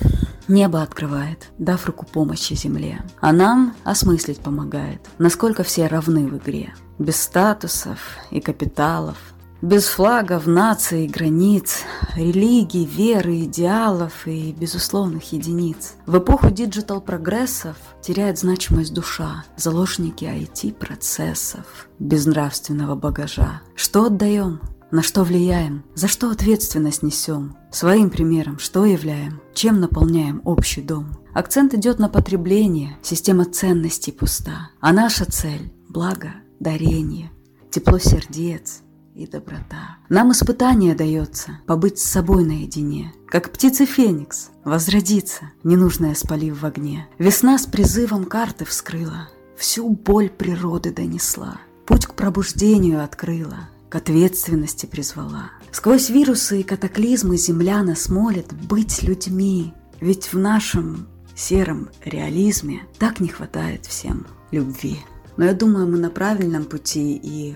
небо 0.47 0.81
открывает, 0.81 1.51
дав 1.59 1.85
руку 1.85 2.07
помощи 2.11 2.55
земле, 2.55 3.05
а 3.21 3.31
нам 3.31 3.75
осмыслить 3.83 4.39
помогает, 4.39 5.07
насколько 5.19 5.61
все 5.61 5.85
равны 5.85 6.25
в 6.25 6.37
игре, 6.37 6.73
без 6.97 7.21
статусов 7.21 7.99
и 8.31 8.39
капиталов, 8.39 9.17
без 9.61 9.87
флагов, 9.87 10.47
наций, 10.47 11.07
границ, 11.07 11.79
религий, 12.15 12.85
веры, 12.85 13.43
идеалов 13.43 14.25
и 14.25 14.53
безусловных 14.53 15.31
единиц. 15.33 15.95
В 16.05 16.17
эпоху 16.17 16.49
digital-прогрессов 16.49 17.75
теряет 18.01 18.39
значимость 18.39 18.93
душа, 18.93 19.43
заложники 19.57 20.25
IT-процессов, 20.25 21.89
безнравственного 21.99 22.95
багажа. 22.95 23.61
Что 23.75 24.05
отдаем? 24.05 24.61
На 24.91 25.03
что 25.03 25.23
влияем? 25.23 25.83
За 25.93 26.07
что 26.07 26.31
ответственность 26.31 27.03
несем? 27.03 27.55
Своим 27.71 28.09
примером 28.09 28.57
что 28.57 28.85
являем? 28.85 29.39
Чем 29.53 29.79
наполняем 29.79 30.41
общий 30.45 30.81
дом? 30.81 31.19
Акцент 31.33 31.75
идет 31.75 31.99
на 31.99 32.09
потребление, 32.09 32.97
система 33.03 33.45
ценностей 33.45 34.11
пуста. 34.11 34.71
А 34.79 34.91
наша 34.91 35.25
цель– 35.25 35.71
благо, 35.89 36.33
дарение, 36.59 37.31
тепло 37.69 37.99
сердец– 37.99 38.81
и 39.19 39.27
доброта. 39.27 39.97
Нам 40.07 40.31
испытание 40.31 40.95
дается 40.95 41.59
побыть 41.67 41.99
с 41.99 42.03
собой 42.03 42.45
наедине, 42.45 43.13
как 43.27 43.51
птица 43.51 43.85
Феникс, 43.85 44.49
возродиться, 44.63 45.51
ненужное 45.63 46.15
спалив 46.15 46.61
в 46.61 46.65
огне. 46.65 47.07
Весна 47.17 47.57
с 47.57 47.65
призывом 47.65 48.25
карты 48.25 48.63
вскрыла, 48.63 49.29
всю 49.57 49.89
боль 49.89 50.29
природы 50.29 50.91
донесла, 50.91 51.59
путь 51.85 52.05
к 52.05 52.13
пробуждению 52.13 53.03
открыла, 53.03 53.69
к 53.89 53.95
ответственности 53.95 54.85
призвала. 54.85 55.51
Сквозь 55.71 56.09
вирусы 56.09 56.61
и 56.61 56.63
катаклизмы 56.63 57.37
земля 57.37 57.83
нас 57.83 58.07
молит 58.07 58.53
быть 58.53 59.03
людьми, 59.03 59.73
ведь 59.99 60.31
в 60.31 60.37
нашем 60.37 61.07
сером 61.35 61.89
реализме 62.05 62.83
так 62.97 63.19
не 63.19 63.27
хватает 63.27 63.85
всем 63.85 64.27
любви. 64.51 64.99
Но 65.35 65.45
я 65.45 65.53
думаю, 65.53 65.87
мы 65.87 65.97
на 65.97 66.09
правильном 66.09 66.65
пути, 66.65 67.19
и 67.21 67.55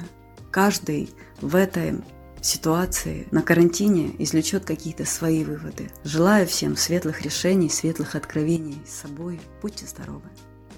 каждый 0.51 1.09
в 1.43 1.55
этой 1.55 1.95
ситуации 2.41 3.27
на 3.31 3.41
карантине 3.41 4.11
извлечет 4.17 4.65
какие-то 4.65 5.05
свои 5.05 5.43
выводы. 5.43 5.91
Желаю 6.03 6.47
всем 6.47 6.75
светлых 6.75 7.21
решений, 7.21 7.69
светлых 7.69 8.15
откровений 8.15 8.81
с 8.85 9.01
собой. 9.01 9.39
Будьте 9.61 9.85
здоровы! 9.85 10.23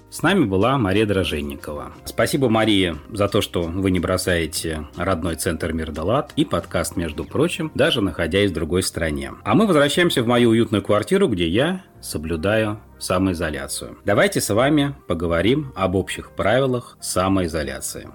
С 0.08 0.22
нами 0.22 0.44
была 0.44 0.78
Мария 0.78 1.04
Дроженникова. 1.04 1.92
Спасибо, 2.04 2.48
Мария, 2.48 2.96
за 3.10 3.28
то, 3.28 3.40
что 3.40 3.62
вы 3.62 3.90
не 3.90 4.00
бросаете 4.00 4.86
родной 4.96 5.34
центр 5.34 5.72
Мирдалат 5.72 6.32
и 6.36 6.44
подкаст, 6.44 6.96
между 6.96 7.24
прочим, 7.24 7.70
даже 7.74 8.00
находясь 8.00 8.50
в 8.50 8.54
другой 8.54 8.82
стране. 8.82 9.32
А 9.44 9.54
мы 9.54 9.66
возвращаемся 9.66 10.22
в 10.22 10.26
мою 10.26 10.50
уютную 10.50 10.82
квартиру, 10.82 11.28
где 11.28 11.46
я 11.48 11.84
соблюдаю 12.00 12.80
самоизоляцию. 12.98 13.98
Давайте 14.04 14.40
с 14.40 14.48
вами 14.54 14.94
поговорим 15.06 15.72
об 15.74 15.96
общих 15.96 16.30
правилах 16.30 16.96
самоизоляции. 17.00 18.08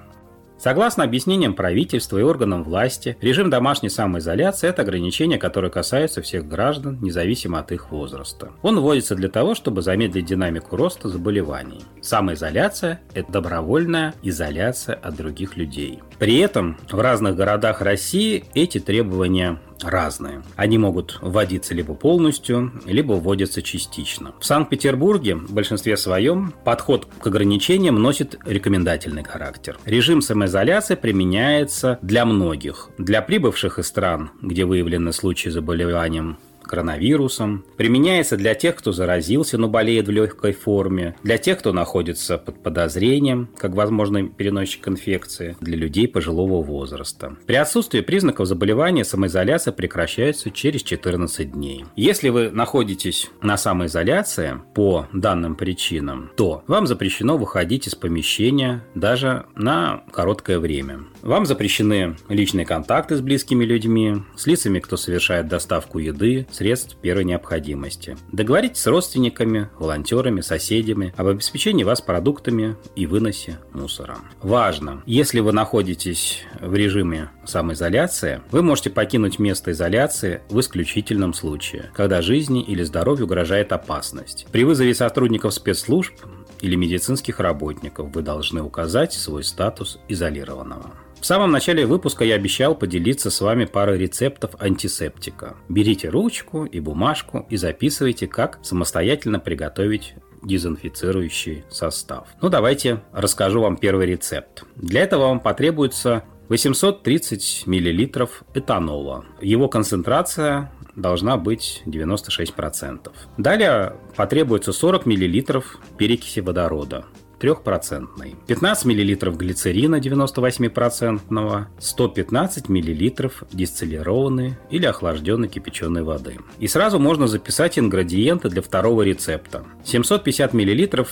Согласно 0.62 1.04
объяснениям 1.04 1.56
правительства 1.56 2.20
и 2.20 2.22
органам 2.22 2.64
власти, 2.64 3.18
режим 3.20 3.50
домашней 3.50 3.90
самоизоляции– 3.90 4.68
это 4.70 4.84
ограничение, 4.84 5.40
которое 5.40 5.72
касается 5.72 6.22
всех 6.22 6.48
граждан, 6.48 7.00
независимо 7.02 7.58
от 7.58 7.72
их 7.72 7.90
возраста. 7.90 8.52
Он 8.62 8.80
вводится 8.80 9.16
для 9.16 9.28
того, 9.28 9.56
чтобы 9.56 9.82
замедлить 9.82 10.26
динамику 10.26 10.76
роста 10.76 11.10
заболеваний. 11.10 11.80
Самоизоляция– 12.02 13.02
это 13.16 13.32
добровольная 13.32 14.14
изоляция 14.22 14.94
от 14.94 15.16
других 15.16 15.58
людей. 15.58 16.04
При 16.20 16.38
этом 16.38 16.78
в 16.92 17.00
разных 17.00 17.36
городах 17.36 17.82
России 17.82 18.44
эти 18.54 18.80
требования 18.80 19.60
разные. 19.84 20.44
Они 20.56 20.78
могут 20.78 21.20
вводиться 21.22 21.74
либо 21.74 21.94
полностью, 21.94 22.72
либо 22.86 23.14
вводятся 23.14 23.62
частично. 23.62 24.34
В 24.40 24.46
Санкт-Петербурге 24.46 25.36
в 25.36 25.54
большинстве 25.54 25.98
своем 25.98 26.54
подход 26.64 27.08
к 27.20 27.28
ограничениям 27.28 27.96
носит 27.96 28.38
рекомендательный 28.46 29.24
характер. 29.24 29.78
Режим 29.86 30.22
самоизоляции 30.22 30.96
применяется 30.96 32.00
для 32.02 32.26
многих. 32.26 32.90
Для 32.98 33.22
прибывших 33.22 33.80
из 33.80 33.88
стран, 33.88 34.32
где 34.42 34.66
выявлены 34.66 35.14
случаи 35.14 35.50
заболеванием 35.50 36.38
коронавирусом, 36.72 37.66
применяется 37.76 38.38
для 38.38 38.56
тех, 38.56 38.76
кто 38.76 38.94
заразился, 38.94 39.58
но 39.58 39.68
болеет 39.68 40.08
в 40.08 40.12
легкой 40.12 40.54
форме, 40.54 41.16
для 41.22 41.38
тех, 41.38 41.60
кто 41.60 41.74
находится 41.74 42.38
под 42.38 42.64
подозрением, 42.64 43.50
как 43.58 43.76
возможный 43.76 44.30
переносчик 44.30 44.88
инфекции, 44.88 45.58
для 45.60 45.76
людей 45.76 46.08
пожилого 46.08 46.64
возраста. 46.64 47.36
При 47.46 47.56
отсутствии 47.56 48.00
признаков 48.00 48.48
заболевания 48.48 49.04
самоизоляция 49.04 49.74
прекращается 49.74 50.50
через 50.50 50.82
14 50.84 51.52
дней. 51.52 51.84
Если 51.98 52.30
вы 52.30 52.52
находитесь 52.52 53.30
на 53.42 53.58
самоизоляции 53.58 54.62
по 54.74 55.08
данным 55.12 55.56
причинам, 55.56 56.32
то 56.38 56.64
вам 56.68 56.88
запрещено 56.88 57.38
выходить 57.38 57.88
из 57.88 57.96
помещения 57.96 58.86
даже 58.96 59.46
на 59.56 60.04
короткое 60.14 60.60
время. 60.60 61.02
Вам 61.22 61.46
запрещены 61.46 62.16
личные 62.30 62.66
контакты 62.66 63.18
с 63.18 63.22
близкими 63.22 63.66
людьми, 63.66 64.24
с 64.38 64.48
лицами, 64.48 64.80
кто 64.80 64.96
совершает 64.96 65.50
доставку 65.50 66.00
еды, 66.00 66.48
средств 66.62 66.96
первой 67.02 67.24
необходимости. 67.24 68.16
Договоритесь 68.32 68.84
с 68.84 68.86
родственниками, 68.86 69.70
волонтерами, 69.80 70.42
соседями 70.42 71.12
об 71.18 71.26
обеспечении 71.26 71.84
вас 71.84 72.02
продуктами 72.02 72.76
и 72.96 73.08
выносе 73.08 73.58
мусора. 73.74 74.20
Важно, 74.44 75.02
если 75.08 75.40
вы 75.40 75.54
находитесь 75.54 76.44
в 76.60 76.76
режиме 76.76 77.32
самоизоляции, 77.46 78.42
вы 78.52 78.62
можете 78.62 78.92
покинуть 78.92 79.40
место 79.40 79.72
изоляции 79.72 80.42
в 80.50 80.60
исключительном 80.60 81.34
случае, 81.34 81.90
когда 81.96 82.22
жизни 82.22 82.62
или 82.62 82.84
здоровью 82.84 83.26
угрожает 83.26 83.72
опасность. 83.72 84.46
При 84.52 84.64
вызове 84.64 84.94
сотрудников 84.94 85.56
спецслужб 85.56 86.14
или 86.60 86.76
медицинских 86.76 87.40
работников 87.40 88.14
вы 88.14 88.22
должны 88.22 88.62
указать 88.62 89.14
свой 89.14 89.44
статус 89.44 89.98
изолированного. 90.08 90.92
В 91.22 91.26
самом 91.26 91.52
начале 91.52 91.86
выпуска 91.86 92.26
я 92.26 92.34
обещал 92.34 92.74
поделиться 92.74 93.30
с 93.30 93.42
вами 93.42 93.66
парой 93.66 94.00
рецептов 94.00 94.56
антисептика. 94.60 95.56
Берите 95.70 96.10
ручку 96.10 96.66
и 96.66 96.80
бумажку 96.80 97.46
и 97.48 97.58
записывайте, 97.58 98.28
как 98.28 98.58
самостоятельно 98.64 99.40
приготовить 99.40 100.16
дезинфицирующий 100.42 101.64
состав. 101.70 102.28
Ну, 102.42 102.50
давайте 102.50 103.04
расскажу 103.14 103.62
вам 103.62 103.78
первый 103.78 104.08
рецепт. 104.08 104.64
Для 104.76 105.02
этого 105.02 105.28
вам 105.28 105.40
потребуется 105.40 106.24
830 106.50 107.68
мл 107.68 108.30
этанола. 108.56 109.24
Его 109.42 109.70
концентрация 109.70 110.72
должна 110.96 111.38
быть 111.38 111.84
96%. 111.86 113.12
Далее 113.38 113.96
потребуется 114.16 114.74
40 114.74 115.06
мл 115.06 115.64
перекиси 116.00 116.40
водорода. 116.40 117.06
3%. 117.42 118.08
15 118.48 118.86
мл 118.86 119.32
глицерина 119.36 119.96
98%, 119.96 121.66
115 121.80 122.70
мл 122.70 123.32
дистиллированной 123.52 124.58
или 124.70 124.86
охлажденной 124.86 125.48
кипяченой 125.48 126.04
воды. 126.04 126.38
И 126.60 126.68
сразу 126.68 127.00
можно 127.00 127.28
записать 127.28 127.80
ингредиенты 127.80 128.50
для 128.50 128.62
второго 128.62 129.02
рецепта. 129.02 129.66
750 129.84 130.54
мл 130.54 131.06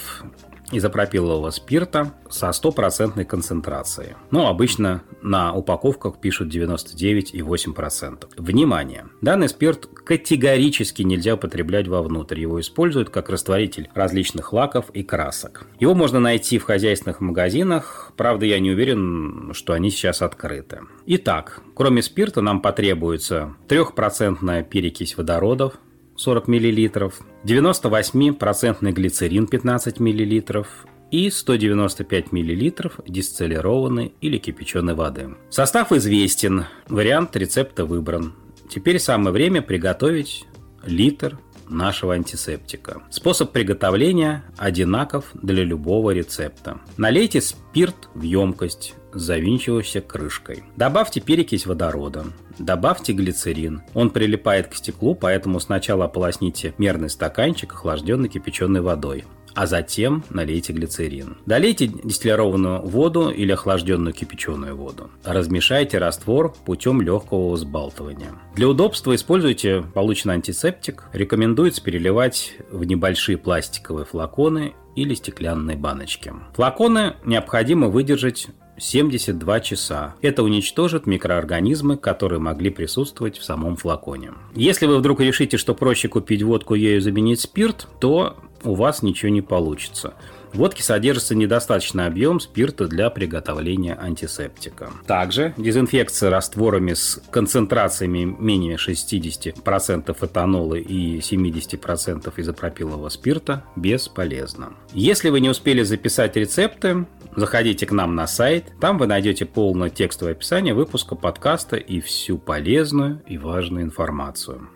изопропилового 0.72 1.50
спирта 1.50 2.14
со 2.30 2.52
стопроцентной 2.52 3.26
концентрацией. 3.26 4.16
Ну, 4.32 4.48
обычно 4.48 5.04
на 5.22 5.54
упаковках 5.54 6.20
пишут 6.20 6.54
99,8%. 6.54 8.30
Внимание! 8.38 9.06
Данный 9.22 9.50
спирт 9.50 9.88
категорически 9.88 11.02
нельзя 11.02 11.36
употреблять 11.36 11.88
вовнутрь. 11.88 12.40
Его 12.40 12.60
используют 12.60 13.10
как 13.10 13.30
растворитель 13.30 13.90
различных 13.94 14.54
лаков 14.54 14.90
и 14.92 15.04
красок. 15.04 15.66
Его 15.80 15.94
можно 15.94 16.20
найти 16.20 16.58
в 16.58 16.64
хозяйственных 16.64 17.22
магазинах, 17.22 18.14
правда, 18.16 18.46
я 18.46 18.60
не 18.60 18.72
уверен, 18.72 19.52
что 19.54 19.74
они 19.74 19.90
сейчас 19.90 20.22
открыты. 20.22 20.82
Итак, 21.06 21.62
кроме 21.74 22.02
спирта 22.02 22.42
нам 22.42 22.62
потребуется 22.62 23.56
3% 23.68 24.64
перекись 24.64 25.18
водородов, 25.18 25.74
40 26.20 26.48
мл, 26.50 27.12
98% 27.46 28.92
глицерин 28.92 29.48
15 29.48 30.00
мл 30.02 30.66
и 31.12 31.30
195 31.30 32.32
мл 32.34 32.92
дистиллированной 33.08 34.14
или 34.20 34.38
кипяченой 34.38 34.96
воды. 34.96 35.30
Состав 35.50 35.94
известен, 35.94 36.66
вариант 36.90 37.38
рецепта 37.38 37.86
выбран. 37.86 38.34
Теперь 38.70 39.00
самое 39.00 39.32
время 39.32 39.62
приготовить 39.62 40.46
литр 40.86 41.40
нашего 41.70 42.14
антисептика. 42.14 43.02
Способ 43.10 43.52
приготовления 43.52 44.44
одинаков 44.58 45.26
для 45.34 45.64
любого 45.64 46.12
рецепта. 46.12 46.80
Налейте 46.98 47.42
спирт 47.42 48.10
в 48.14 48.22
емкость 48.22 48.96
с 49.14 49.22
завинчивающейся 49.22 50.02
крышкой. 50.02 50.64
Добавьте 50.76 51.22
перекись 51.22 51.66
водорода. 51.66 52.26
Добавьте 52.58 53.14
глицерин. 53.14 53.82
Он 53.94 54.10
прилипает 54.10 54.68
к 54.68 54.76
стеклу, 54.76 55.16
поэтому 55.16 55.60
сначала 55.60 56.06
ополосните 56.06 56.74
мерный 56.78 57.10
стаканчик 57.10 57.74
охлажденной 57.74 58.30
кипяченой 58.30 58.82
водой 58.82 59.26
а 59.60 59.68
затем 59.68 60.24
налейте 60.30 60.72
глицерин. 60.72 61.36
Долейте 61.46 61.88
дистиллированную 61.88 62.82
воду 62.84 63.30
или 63.30 63.52
охлажденную 63.52 64.14
кипяченую 64.14 64.78
воду. 64.78 65.10
Размешайте 65.26 65.98
раствор 65.98 66.56
путем 66.66 67.02
легкого 67.02 67.52
взбалтывания. 67.52 68.32
Для 68.56 68.70
удобства 68.70 69.14
используйте 69.14 69.84
полученный 69.94 70.36
антисептик. 70.36 71.10
Рекомендуется 71.12 71.84
переливать 71.84 72.54
в 72.72 72.86
небольшие 72.86 73.38
пластиковые 73.38 74.06
флаконы 74.06 74.76
или 74.96 75.14
стеклянные 75.14 75.76
баночки. 75.76 76.32
Флаконы 76.54 77.16
необходимо 77.26 77.88
выдержать 77.88 78.48
72 78.80 79.60
часа. 79.60 80.16
Это 80.22 80.44
уничтожит 80.44 81.06
микроорганизмы, 81.06 81.98
которые 81.98 82.40
могли 82.40 82.70
присутствовать 82.70 83.38
в 83.38 83.44
самом 83.44 83.76
флаконе. 83.76 84.32
Если 84.56 84.86
вы 84.86 84.98
вдруг 84.98 85.20
решите, 85.22 85.58
что 85.58 85.74
проще 85.74 86.08
купить 86.08 86.44
водку 86.44 86.76
и 86.76 86.82
ею 86.82 87.02
заменить 87.02 87.42
спирт, 87.42 87.88
то 88.00 88.38
у 88.64 88.76
вас 88.76 89.04
ничего 89.04 89.30
не 89.30 89.42
получится. 89.42 90.14
В 90.54 90.58
водке 90.58 90.84
содержится 90.84 91.36
недостаточный 91.36 92.08
объем 92.08 92.40
спирта 92.40 92.88
для 92.88 93.10
приготовления 93.10 93.98
антисептика. 94.00 94.92
Также 95.06 95.54
дезинфекция 95.58 96.30
растворами 96.30 96.94
с 96.94 97.22
концентрациями 97.30 98.36
менее 98.40 98.78
60% 98.78 100.26
этанола 100.26 100.76
и 100.76 101.20
70% 101.20 102.34
изопропилового 102.38 103.10
спирта 103.10 103.64
бесполезна. 103.76 104.74
Если 104.94 105.30
вы 105.30 105.40
не 105.40 105.50
успели 105.50 105.84
записать 105.84 106.36
рецепты, 106.36 107.06
заходите 107.36 107.86
к 107.86 107.92
нам 107.92 108.16
на 108.16 108.28
сайт. 108.28 108.66
Там 108.80 108.98
вы 108.98 109.08
найдете 109.08 109.46
полное 109.46 109.90
текстовое 109.90 110.34
описание 110.34 110.74
выпуска 110.74 111.16
подкаста 111.16 111.76
и 111.76 112.02
всю 112.02 112.38
полезную 112.38 113.22
и 113.28 113.38
важную 113.38 113.84
информацию. 113.84 114.68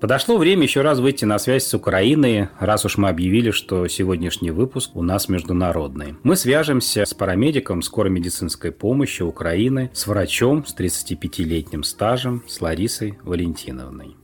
Подошло 0.00 0.36
время 0.36 0.64
еще 0.64 0.82
раз 0.82 0.98
выйти 0.98 1.24
на 1.24 1.38
связь 1.38 1.64
с 1.64 1.72
Украиной, 1.72 2.48
раз 2.60 2.84
уж 2.84 2.98
мы 2.98 3.08
объявили, 3.08 3.50
что 3.50 3.88
сегодняшний 3.88 4.50
выпуск 4.50 4.94
у 4.94 5.02
нас 5.02 5.30
международный. 5.30 6.16
Мы 6.22 6.36
свяжемся 6.36 7.06
с 7.06 7.14
парамедиком 7.14 7.80
скорой 7.80 8.10
медицинской 8.10 8.72
помощи 8.72 9.22
Украины, 9.22 9.90
с 9.94 10.06
врачом 10.06 10.66
с 10.66 10.76
35-летним 10.76 11.82
стажем, 11.82 12.44
с 12.46 12.60
Ларисой 12.60 13.18
Валентиновной. 13.22 14.16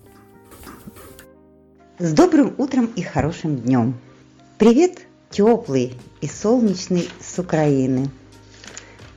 С 1.99 2.13
добрым 2.13 2.55
утром 2.59 2.91
и 2.95 3.01
хорошим 3.01 3.57
днем. 3.57 3.95
Привет, 4.59 5.07
теплый 5.31 5.95
и 6.21 6.27
солнечный 6.27 7.09
с 7.19 7.39
Украины. 7.39 8.11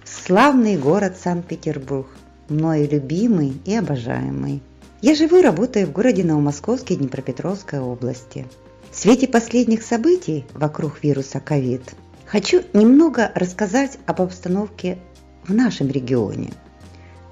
Славный 0.05 0.77
город 0.77 1.17
Санкт-Петербург. 1.17 2.07
мною 2.47 2.87
любимый 2.89 3.53
и 3.65 3.75
обожаемый. 3.75 4.61
Я 5.05 5.13
живу 5.13 5.37
и 5.37 5.43
работаю 5.43 5.85
в 5.85 5.91
городе 5.91 6.23
Новомосковске 6.23 6.95
Днепропетровской 6.95 7.79
области. 7.79 8.47
В 8.89 8.97
свете 8.97 9.27
последних 9.27 9.83
событий 9.83 10.45
вокруг 10.55 11.03
вируса 11.03 11.37
COVID 11.37 11.83
хочу 12.25 12.63
немного 12.73 13.31
рассказать 13.35 13.99
об 14.07 14.23
обстановке 14.23 14.97
в 15.43 15.53
нашем 15.53 15.89
регионе. 15.89 16.51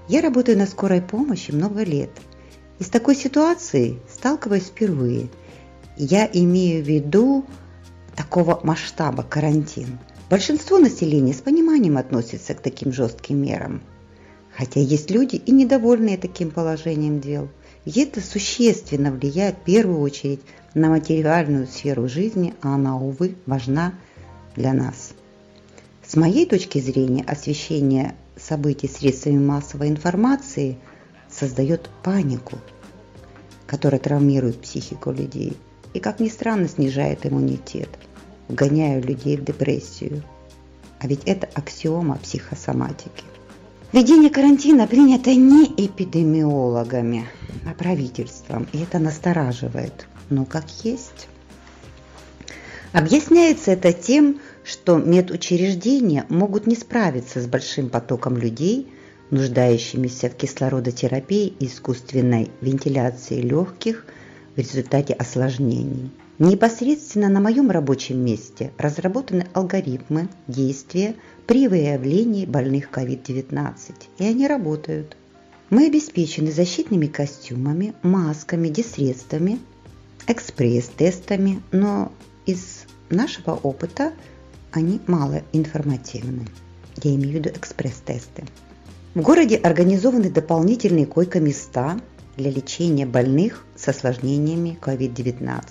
Я 0.07 0.21
работаю 0.21 0.55
на 0.55 0.67
скорой 0.67 1.01
помощи 1.01 1.49
много 1.49 1.81
лет. 1.81 2.11
И 2.77 2.83
с 2.83 2.89
такой 2.89 3.15
ситуацией 3.15 3.97
сталкиваюсь 4.07 4.65
впервые. 4.65 5.29
Я 5.97 6.29
имею 6.31 6.83
в 6.83 6.87
виду 6.87 7.43
такого 8.15 8.59
масштаба 8.61 9.23
карантин. 9.23 9.97
Большинство 10.29 10.77
населения 10.77 11.33
с 11.33 11.41
пониманием 11.41 11.97
относится 11.97 12.53
к 12.53 12.61
таким 12.61 12.93
жестким 12.93 13.41
мерам. 13.41 13.81
Хотя 14.55 14.79
есть 14.79 15.09
люди 15.09 15.37
и 15.37 15.51
недовольные 15.51 16.19
таким 16.19 16.51
положением 16.51 17.19
дел. 17.19 17.49
И 17.85 17.99
это 17.99 18.21
существенно 18.21 19.11
влияет 19.11 19.55
в 19.57 19.63
первую 19.63 19.99
очередь 19.99 20.41
на 20.73 20.89
материальную 20.89 21.67
сферу 21.67 22.07
жизни, 22.07 22.53
а 22.61 22.75
она, 22.75 22.97
увы, 22.97 23.35
важна 23.45 23.93
для 24.55 24.73
нас. 24.73 25.13
С 26.05 26.15
моей 26.15 26.45
точки 26.45 26.79
зрения, 26.79 27.23
освещение 27.23 28.15
событий 28.37 28.87
средствами 28.87 29.37
массовой 29.37 29.89
информации 29.89 30.77
создает 31.29 31.89
панику, 32.03 32.57
которая 33.67 33.99
травмирует 33.99 34.61
психику 34.61 35.11
людей 35.11 35.57
и, 35.93 35.99
как 35.99 36.19
ни 36.19 36.29
странно, 36.29 36.67
снижает 36.67 37.25
иммунитет, 37.25 37.89
вгоняя 38.47 39.01
людей 39.01 39.37
в 39.37 39.43
депрессию. 39.43 40.23
А 40.99 41.07
ведь 41.07 41.23
это 41.25 41.47
аксиома 41.53 42.17
психосоматики. 42.17 43.32
Введение 43.93 44.31
карантина 44.31 44.87
принято 44.87 45.35
не 45.35 45.65
эпидемиологами, 45.65 47.27
а 47.63 47.75
правительством, 47.75 48.67
и 48.73 48.79
это 48.79 48.97
настораживает. 48.97 50.07
Но 50.31 50.45
как 50.45 50.65
есть. 50.83 51.27
Объясняется 52.91 53.69
это 53.69 53.93
тем, 53.93 54.41
что 54.63 54.97
медучреждения 54.97 56.25
могут 56.29 56.65
не 56.65 56.75
справиться 56.75 57.39
с 57.39 57.45
большим 57.45 57.89
потоком 57.89 58.35
людей, 58.35 58.91
нуждающимися 59.29 60.31
в 60.31 60.33
кислородотерапии 60.33 61.53
и 61.59 61.67
искусственной 61.67 62.49
вентиляции 62.61 63.41
легких 63.41 64.07
в 64.55 64.57
результате 64.57 65.13
осложнений. 65.13 66.09
Непосредственно 66.39 67.29
на 67.29 67.39
моем 67.39 67.69
рабочем 67.69 68.17
месте 68.17 68.71
разработаны 68.79 69.45
алгоритмы 69.53 70.29
действия 70.47 71.15
при 71.45 71.67
выявлении 71.67 72.47
больных 72.47 72.89
COVID-19, 72.91 73.73
и 74.17 74.25
они 74.25 74.47
работают. 74.47 75.15
Мы 75.69 75.85
обеспечены 75.85 76.51
защитными 76.51 77.05
костюмами, 77.05 77.93
масками, 78.01 78.69
дисредствами, 78.69 79.59
экспресс-тестами, 80.27 81.61
но 81.71 82.11
из 82.47 82.85
нашего 83.11 83.51
опыта 83.51 84.13
они 84.71 85.01
мало 85.05 85.43
информативны. 85.51 86.47
Я 87.03 87.13
имею 87.13 87.29
в 87.29 87.33
виду 87.35 87.49
экспресс-тесты. 87.49 88.45
В 89.13 89.21
городе 89.21 89.57
организованы 89.57 90.31
дополнительные 90.31 91.05
койко-места 91.05 91.99
для 92.37 92.49
лечения 92.49 93.05
больных 93.05 93.65
с 93.75 93.87
осложнениями 93.87 94.79
COVID-19. 94.81 95.61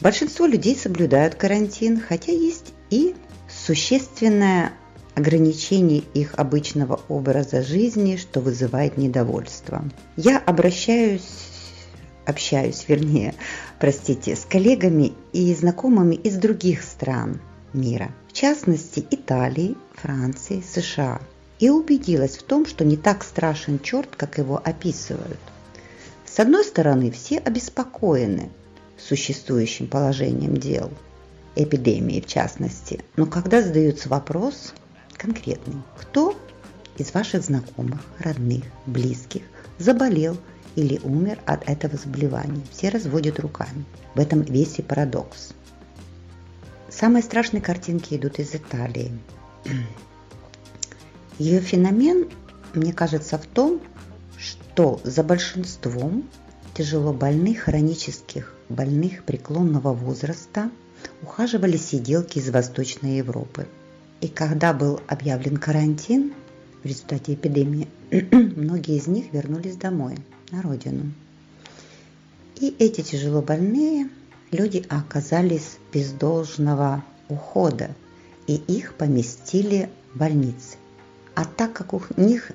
Большинство 0.00 0.46
людей 0.46 0.76
соблюдают 0.76 1.34
карантин, 1.34 2.00
хотя 2.00 2.32
есть 2.32 2.72
и 2.88 3.14
существенное 3.48 4.72
ограничение 5.14 6.02
их 6.14 6.34
обычного 6.36 7.00
образа 7.08 7.62
жизни, 7.62 8.16
что 8.16 8.40
вызывает 8.40 8.96
недовольство. 8.96 9.84
Я 10.16 10.38
обращаюсь, 10.38 11.48
общаюсь, 12.24 12.86
вернее, 12.88 13.34
простите, 13.78 14.36
с 14.36 14.46
коллегами 14.46 15.12
и 15.34 15.54
знакомыми 15.54 16.14
из 16.14 16.36
других 16.36 16.82
стран 16.82 17.38
мира, 17.74 18.10
в 18.28 18.32
частности 18.32 19.06
Италии, 19.10 19.76
Франции, 19.94 20.62
США, 20.66 21.20
и 21.58 21.68
убедилась 21.68 22.38
в 22.38 22.42
том, 22.44 22.64
что 22.64 22.86
не 22.86 22.96
так 22.96 23.22
страшен 23.22 23.78
черт, 23.78 24.16
как 24.16 24.38
его 24.38 24.56
описывают. 24.64 25.38
С 26.24 26.40
одной 26.40 26.64
стороны, 26.64 27.10
все 27.10 27.36
обеспокоены 27.38 28.50
существующим 29.08 29.86
положением 29.86 30.56
дел, 30.56 30.90
эпидемией 31.56 32.22
в 32.22 32.26
частности, 32.26 33.00
но 33.16 33.26
когда 33.26 33.62
задается 33.62 34.08
вопрос 34.08 34.74
конкретный, 35.16 35.82
кто 35.98 36.36
из 36.96 37.12
ваших 37.14 37.42
знакомых, 37.42 38.00
родных, 38.18 38.64
близких 38.86 39.42
заболел 39.78 40.36
или 40.76 41.00
умер 41.02 41.38
от 41.46 41.68
этого 41.68 41.96
заболевания, 41.96 42.62
все 42.70 42.90
разводят 42.90 43.40
руками. 43.40 43.84
В 44.14 44.20
этом 44.20 44.42
весь 44.42 44.78
и 44.78 44.82
парадокс. 44.82 45.52
Самые 46.88 47.22
страшные 47.22 47.60
картинки 47.60 48.14
идут 48.14 48.38
из 48.38 48.54
Италии. 48.54 49.12
Ее 51.38 51.60
феномен, 51.60 52.28
мне 52.74 52.92
кажется, 52.92 53.38
в 53.38 53.46
том, 53.46 53.80
что 54.38 55.00
за 55.04 55.22
большинством 55.22 56.28
тяжело 56.74 57.12
больных, 57.12 57.60
хронических 57.60 58.54
больных 58.70 59.24
преклонного 59.24 59.92
возраста 59.92 60.70
ухаживали 61.22 61.76
сиделки 61.76 62.38
из 62.38 62.50
Восточной 62.50 63.18
Европы. 63.18 63.66
И 64.20 64.28
когда 64.28 64.72
был 64.72 65.00
объявлен 65.06 65.56
карантин 65.56 66.32
в 66.82 66.86
результате 66.86 67.34
эпидемии, 67.34 67.88
многие 68.10 68.96
из 68.96 69.06
них 69.06 69.32
вернулись 69.32 69.76
домой, 69.76 70.16
на 70.50 70.62
родину. 70.62 71.12
И 72.56 72.74
эти 72.78 73.00
тяжело 73.00 73.40
больные 73.40 74.10
люди 74.50 74.84
оказались 74.88 75.78
без 75.92 76.12
должного 76.12 77.04
ухода, 77.28 77.90
и 78.46 78.54
их 78.54 78.94
поместили 78.94 79.88
в 80.12 80.18
больницы. 80.18 80.76
А 81.34 81.44
так 81.44 81.72
как 81.72 81.94
у 81.94 82.02
них 82.16 82.52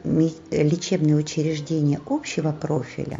лечебные 0.52 1.16
учреждения 1.16 2.00
общего 2.06 2.52
профиля, 2.52 3.20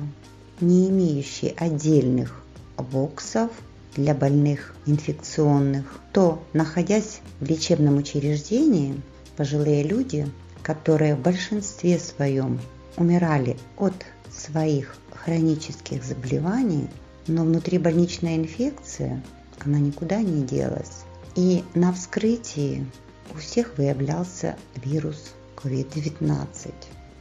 не 0.60 0.90
имеющие 0.90 1.54
отдельных 1.58 2.45
боксов 2.78 3.52
для 3.96 4.14
больных 4.14 4.76
инфекционных, 4.86 6.00
то, 6.12 6.44
находясь 6.54 7.22
в 7.40 7.46
лечебном 7.46 7.98
учреждении, 7.98 9.02
пожилые 9.38 9.84
люди, 9.84 10.28
которые 10.62 11.16
в 11.16 11.22
большинстве 11.22 12.00
своем 12.00 12.60
умирали 12.98 13.58
от 13.78 13.94
своих 14.30 14.98
хронических 15.12 16.04
заболеваний, 16.04 16.88
но 17.28 17.44
внутрибольничная 17.44 18.36
инфекция, 18.36 19.24
она 19.64 19.80
никуда 19.80 20.22
не 20.22 20.44
делась. 20.44 21.04
И 21.36 21.64
на 21.74 21.92
вскрытии 21.94 22.86
у 23.34 23.38
всех 23.38 23.78
выявлялся 23.78 24.56
вирус 24.76 25.34
COVID-19. 25.58 26.74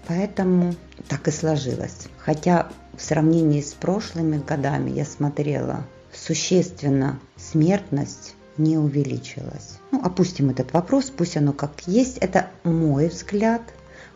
Поэтому 0.06 0.74
так 1.08 1.28
и 1.28 1.30
сложилось. 1.30 2.08
Хотя 2.18 2.68
в 2.96 3.02
сравнении 3.02 3.60
с 3.60 3.72
прошлыми 3.72 4.38
годами 4.38 4.90
я 4.90 5.04
смотрела, 5.04 5.84
существенно 6.12 7.18
смертность 7.36 8.34
не 8.56 8.78
увеличилась. 8.78 9.78
Ну, 9.90 10.00
опустим 10.04 10.50
этот 10.50 10.72
вопрос, 10.72 11.10
пусть 11.10 11.36
оно 11.36 11.52
как 11.52 11.72
есть. 11.86 12.18
Это 12.18 12.50
мой 12.62 13.08
взгляд, 13.08 13.62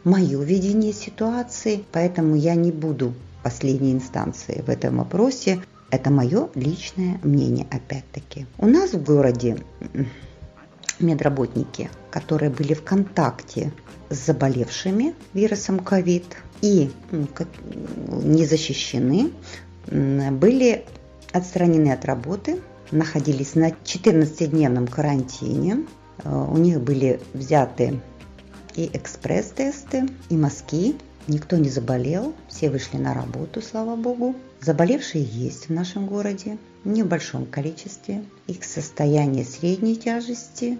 мое 0.05 0.40
видение 0.42 0.92
ситуации, 0.92 1.85
поэтому 1.92 2.37
я 2.37 2.55
не 2.55 2.70
буду 2.70 3.14
последней 3.42 3.92
инстанции 3.92 4.62
в 4.66 4.70
этом 4.70 4.98
вопросе. 4.98 5.61
Это 5.90 6.11
мое 6.11 6.51
личное 6.55 7.18
мнение, 7.22 7.66
опять-таки. 7.70 8.46
У 8.59 8.66
нас 8.66 8.92
в 8.92 9.03
городе 9.03 9.57
медработники, 11.00 11.90
которые 12.11 12.50
были 12.50 12.74
в 12.74 12.82
контакте 12.82 13.72
с 14.11 14.26
заболевшими 14.26 15.14
вирусом 15.34 15.78
ковид 15.78 16.24
и 16.61 16.90
не 17.11 18.44
защищены, 18.46 19.30
были 19.90 20.84
отстранены 21.32 21.92
от 21.92 22.04
работы, 22.04 22.61
находились 22.90 23.54
на 23.54 23.70
14-дневном 23.70 24.87
карантине. 24.87 25.84
Э, 26.24 26.46
у 26.50 26.56
них 26.56 26.80
были 26.80 27.20
взяты 27.34 28.00
и 28.74 28.90
экспресс-тесты, 28.92 30.08
и 30.28 30.37
мазки. 30.37 30.96
Никто 31.28 31.58
не 31.58 31.68
заболел, 31.68 32.34
все 32.48 32.70
вышли 32.70 32.96
на 32.96 33.12
работу, 33.12 33.60
слава 33.60 33.96
богу. 33.96 34.34
Заболевшие 34.62 35.22
есть 35.22 35.68
в 35.68 35.72
нашем 35.72 36.06
городе, 36.06 36.56
в 36.84 37.06
большом 37.06 37.44
количестве. 37.44 38.24
Их 38.46 38.64
состояние 38.64 39.44
средней 39.44 39.96
тяжести, 39.96 40.78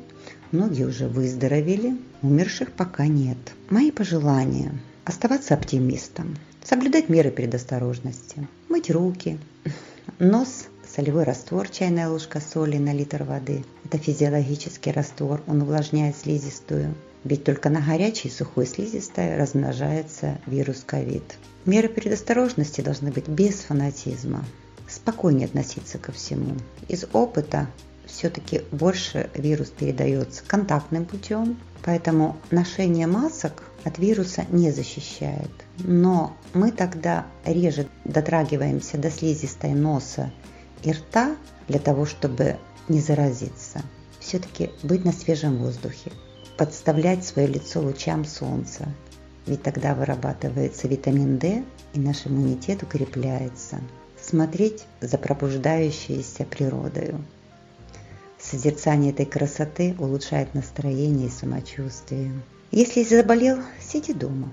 многие 0.51 0.85
уже 0.85 1.07
выздоровели, 1.07 1.99
умерших 2.23 2.73
пока 2.73 3.07
нет. 3.07 3.37
Мои 3.69 3.91
пожелания– 3.91 4.73
оставаться 5.05 5.53
оптимистом, 5.53 6.39
соблюдать 6.65 7.11
меры 7.11 7.31
предосторожности, 7.31 8.49
мыть 8.71 8.91
руки, 8.91 9.39
нос 10.19 10.65
солевой 10.89 11.25
раствор, 11.25 11.69
чайная 11.69 12.09
ложка 12.09 12.41
соли 12.41 12.79
на 12.79 12.95
литр 12.95 13.23
воды. 13.23 13.67
Это 13.85 13.99
физиологический 13.99 14.93
раствор, 14.93 15.43
он 15.47 15.61
увлажняет 15.61 16.17
слизистую 16.17 16.95
ведь 17.29 17.45
только 17.45 17.69
на 17.69 17.81
горячей 17.81 18.31
сухой 18.31 18.67
слизистой 18.67 19.37
размножается 19.37 20.39
вирус 20.47 20.83
ковид. 20.87 21.37
Меры 21.67 21.91
предосторожности 21.91 22.81
должны 22.81 23.11
быть 23.11 23.29
без 23.29 23.61
фанатизма, 23.61 24.45
спокойнее 24.89 25.45
относиться 25.45 25.99
ко 25.99 26.11
всему. 26.11 26.57
Из 26.89 27.05
опыта 27.13 27.69
все-таки 28.07 28.63
больше 28.73 29.29
вирус 29.35 29.69
передается 29.69 30.43
контактным 30.47 31.05
путем, 31.05 31.59
поэтому 31.85 32.39
ношение 32.51 33.07
масок 33.07 33.63
от 33.85 33.99
вируса 33.99 34.47
не 34.49 34.71
защищает. 34.71 35.51
Но 35.81 36.35
мы 36.55 36.73
тогда 36.73 37.27
реже 37.45 37.89
дотрагиваемся 38.07 38.97
до 38.97 39.11
слизистой 39.11 39.75
носа 39.75 40.33
и 40.83 40.93
рта 40.93 41.37
для 41.69 41.79
того, 41.79 42.07
чтобы 42.07 42.57
не 42.89 43.03
заразиться. 43.03 43.83
Все-таки 44.19 44.71
быть 44.83 45.05
на 45.05 45.13
свежем 45.13 45.59
воздухе, 45.59 46.11
подставлять 46.59 47.25
свое 47.25 47.47
лицо 47.47 47.81
лучам 47.81 48.25
солнца, 48.25 48.89
ведь 49.47 49.63
тогда 49.63 49.95
вырабатывается 49.95 50.89
витамин 50.89 51.39
D 51.39 51.65
и 51.95 52.01
наш 52.01 52.27
иммунитет 52.27 52.83
укрепляется. 52.83 53.81
Смотреть 54.21 54.85
за 55.01 55.17
пробуждающейся 55.17 56.45
природой. 56.45 57.15
Созерцание 58.39 59.13
этой 59.13 59.25
красоты 59.25 59.95
улучшает 59.99 60.53
настроение 60.55 61.29
и 61.29 61.31
самочувствие. 61.31 62.33
Если 62.73 63.05
заболел, 63.05 63.59
сиди 63.81 64.13
дома. 64.13 64.53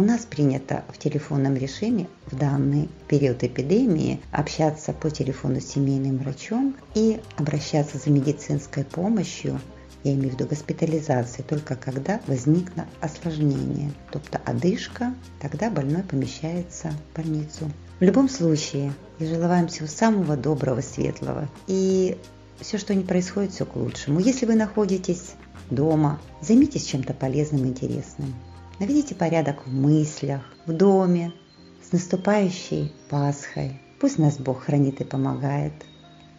У 0.00 0.02
нас 0.02 0.22
принято 0.22 0.82
в 0.88 0.96
телефонном 0.96 1.56
режиме 1.56 2.08
в 2.24 2.34
данный 2.34 2.88
период 3.06 3.44
эпидемии 3.44 4.18
общаться 4.32 4.94
по 4.94 5.10
телефону 5.10 5.60
с 5.60 5.66
семейным 5.66 6.16
врачом 6.16 6.74
и 6.94 7.20
обращаться 7.36 7.98
за 7.98 8.08
медицинской 8.08 8.84
помощью 8.84 9.60
я 10.02 10.14
имею 10.14 10.30
в 10.30 10.32
виду 10.32 10.46
госпитализации, 10.46 11.42
только 11.42 11.76
когда 11.76 12.18
возникло 12.26 12.86
осложнение, 13.02 13.92
тобто 14.10 14.40
одышка, 14.46 15.12
тогда 15.38 15.68
больной 15.68 16.02
помещается 16.02 16.92
в 17.12 17.16
больницу. 17.18 17.70
В 17.98 18.02
любом 18.02 18.30
случае, 18.30 18.94
я 19.18 19.26
желаю 19.26 19.48
вам 19.50 19.68
всего 19.68 19.86
самого 19.86 20.34
доброго, 20.38 20.80
светлого. 20.80 21.46
И 21.66 22.16
все, 22.58 22.78
что 22.78 22.94
не 22.94 23.04
происходит, 23.04 23.52
все 23.52 23.66
к 23.66 23.76
лучшему. 23.76 24.18
Если 24.18 24.46
вы 24.46 24.54
находитесь 24.54 25.34
дома, 25.68 26.18
займитесь 26.40 26.86
чем-то 26.86 27.12
полезным, 27.12 27.66
интересным. 27.66 28.34
Наведите 28.80 29.14
порядок 29.14 29.66
в 29.66 29.72
мыслях, 29.72 30.40
в 30.64 30.72
доме, 30.72 31.34
с 31.82 31.92
наступающей 31.92 32.90
Пасхой. 33.10 33.78
Пусть 34.00 34.18
нас 34.18 34.38
Бог 34.38 34.62
хранит 34.62 35.02
и 35.02 35.04
помогает. 35.04 35.74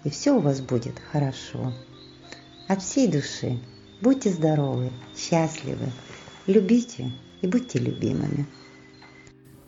И 0.03 0.09
все 0.09 0.31
у 0.31 0.39
вас 0.39 0.59
будет 0.59 0.95
хорошо 1.11 1.71
от 2.67 2.81
всей 2.81 3.07
души. 3.07 3.59
Будьте 4.01 4.31
здоровы, 4.31 4.89
счастливы, 5.15 5.91
любите 6.47 7.11
и 7.43 7.47
будьте 7.47 7.77
любимыми. 7.77 8.47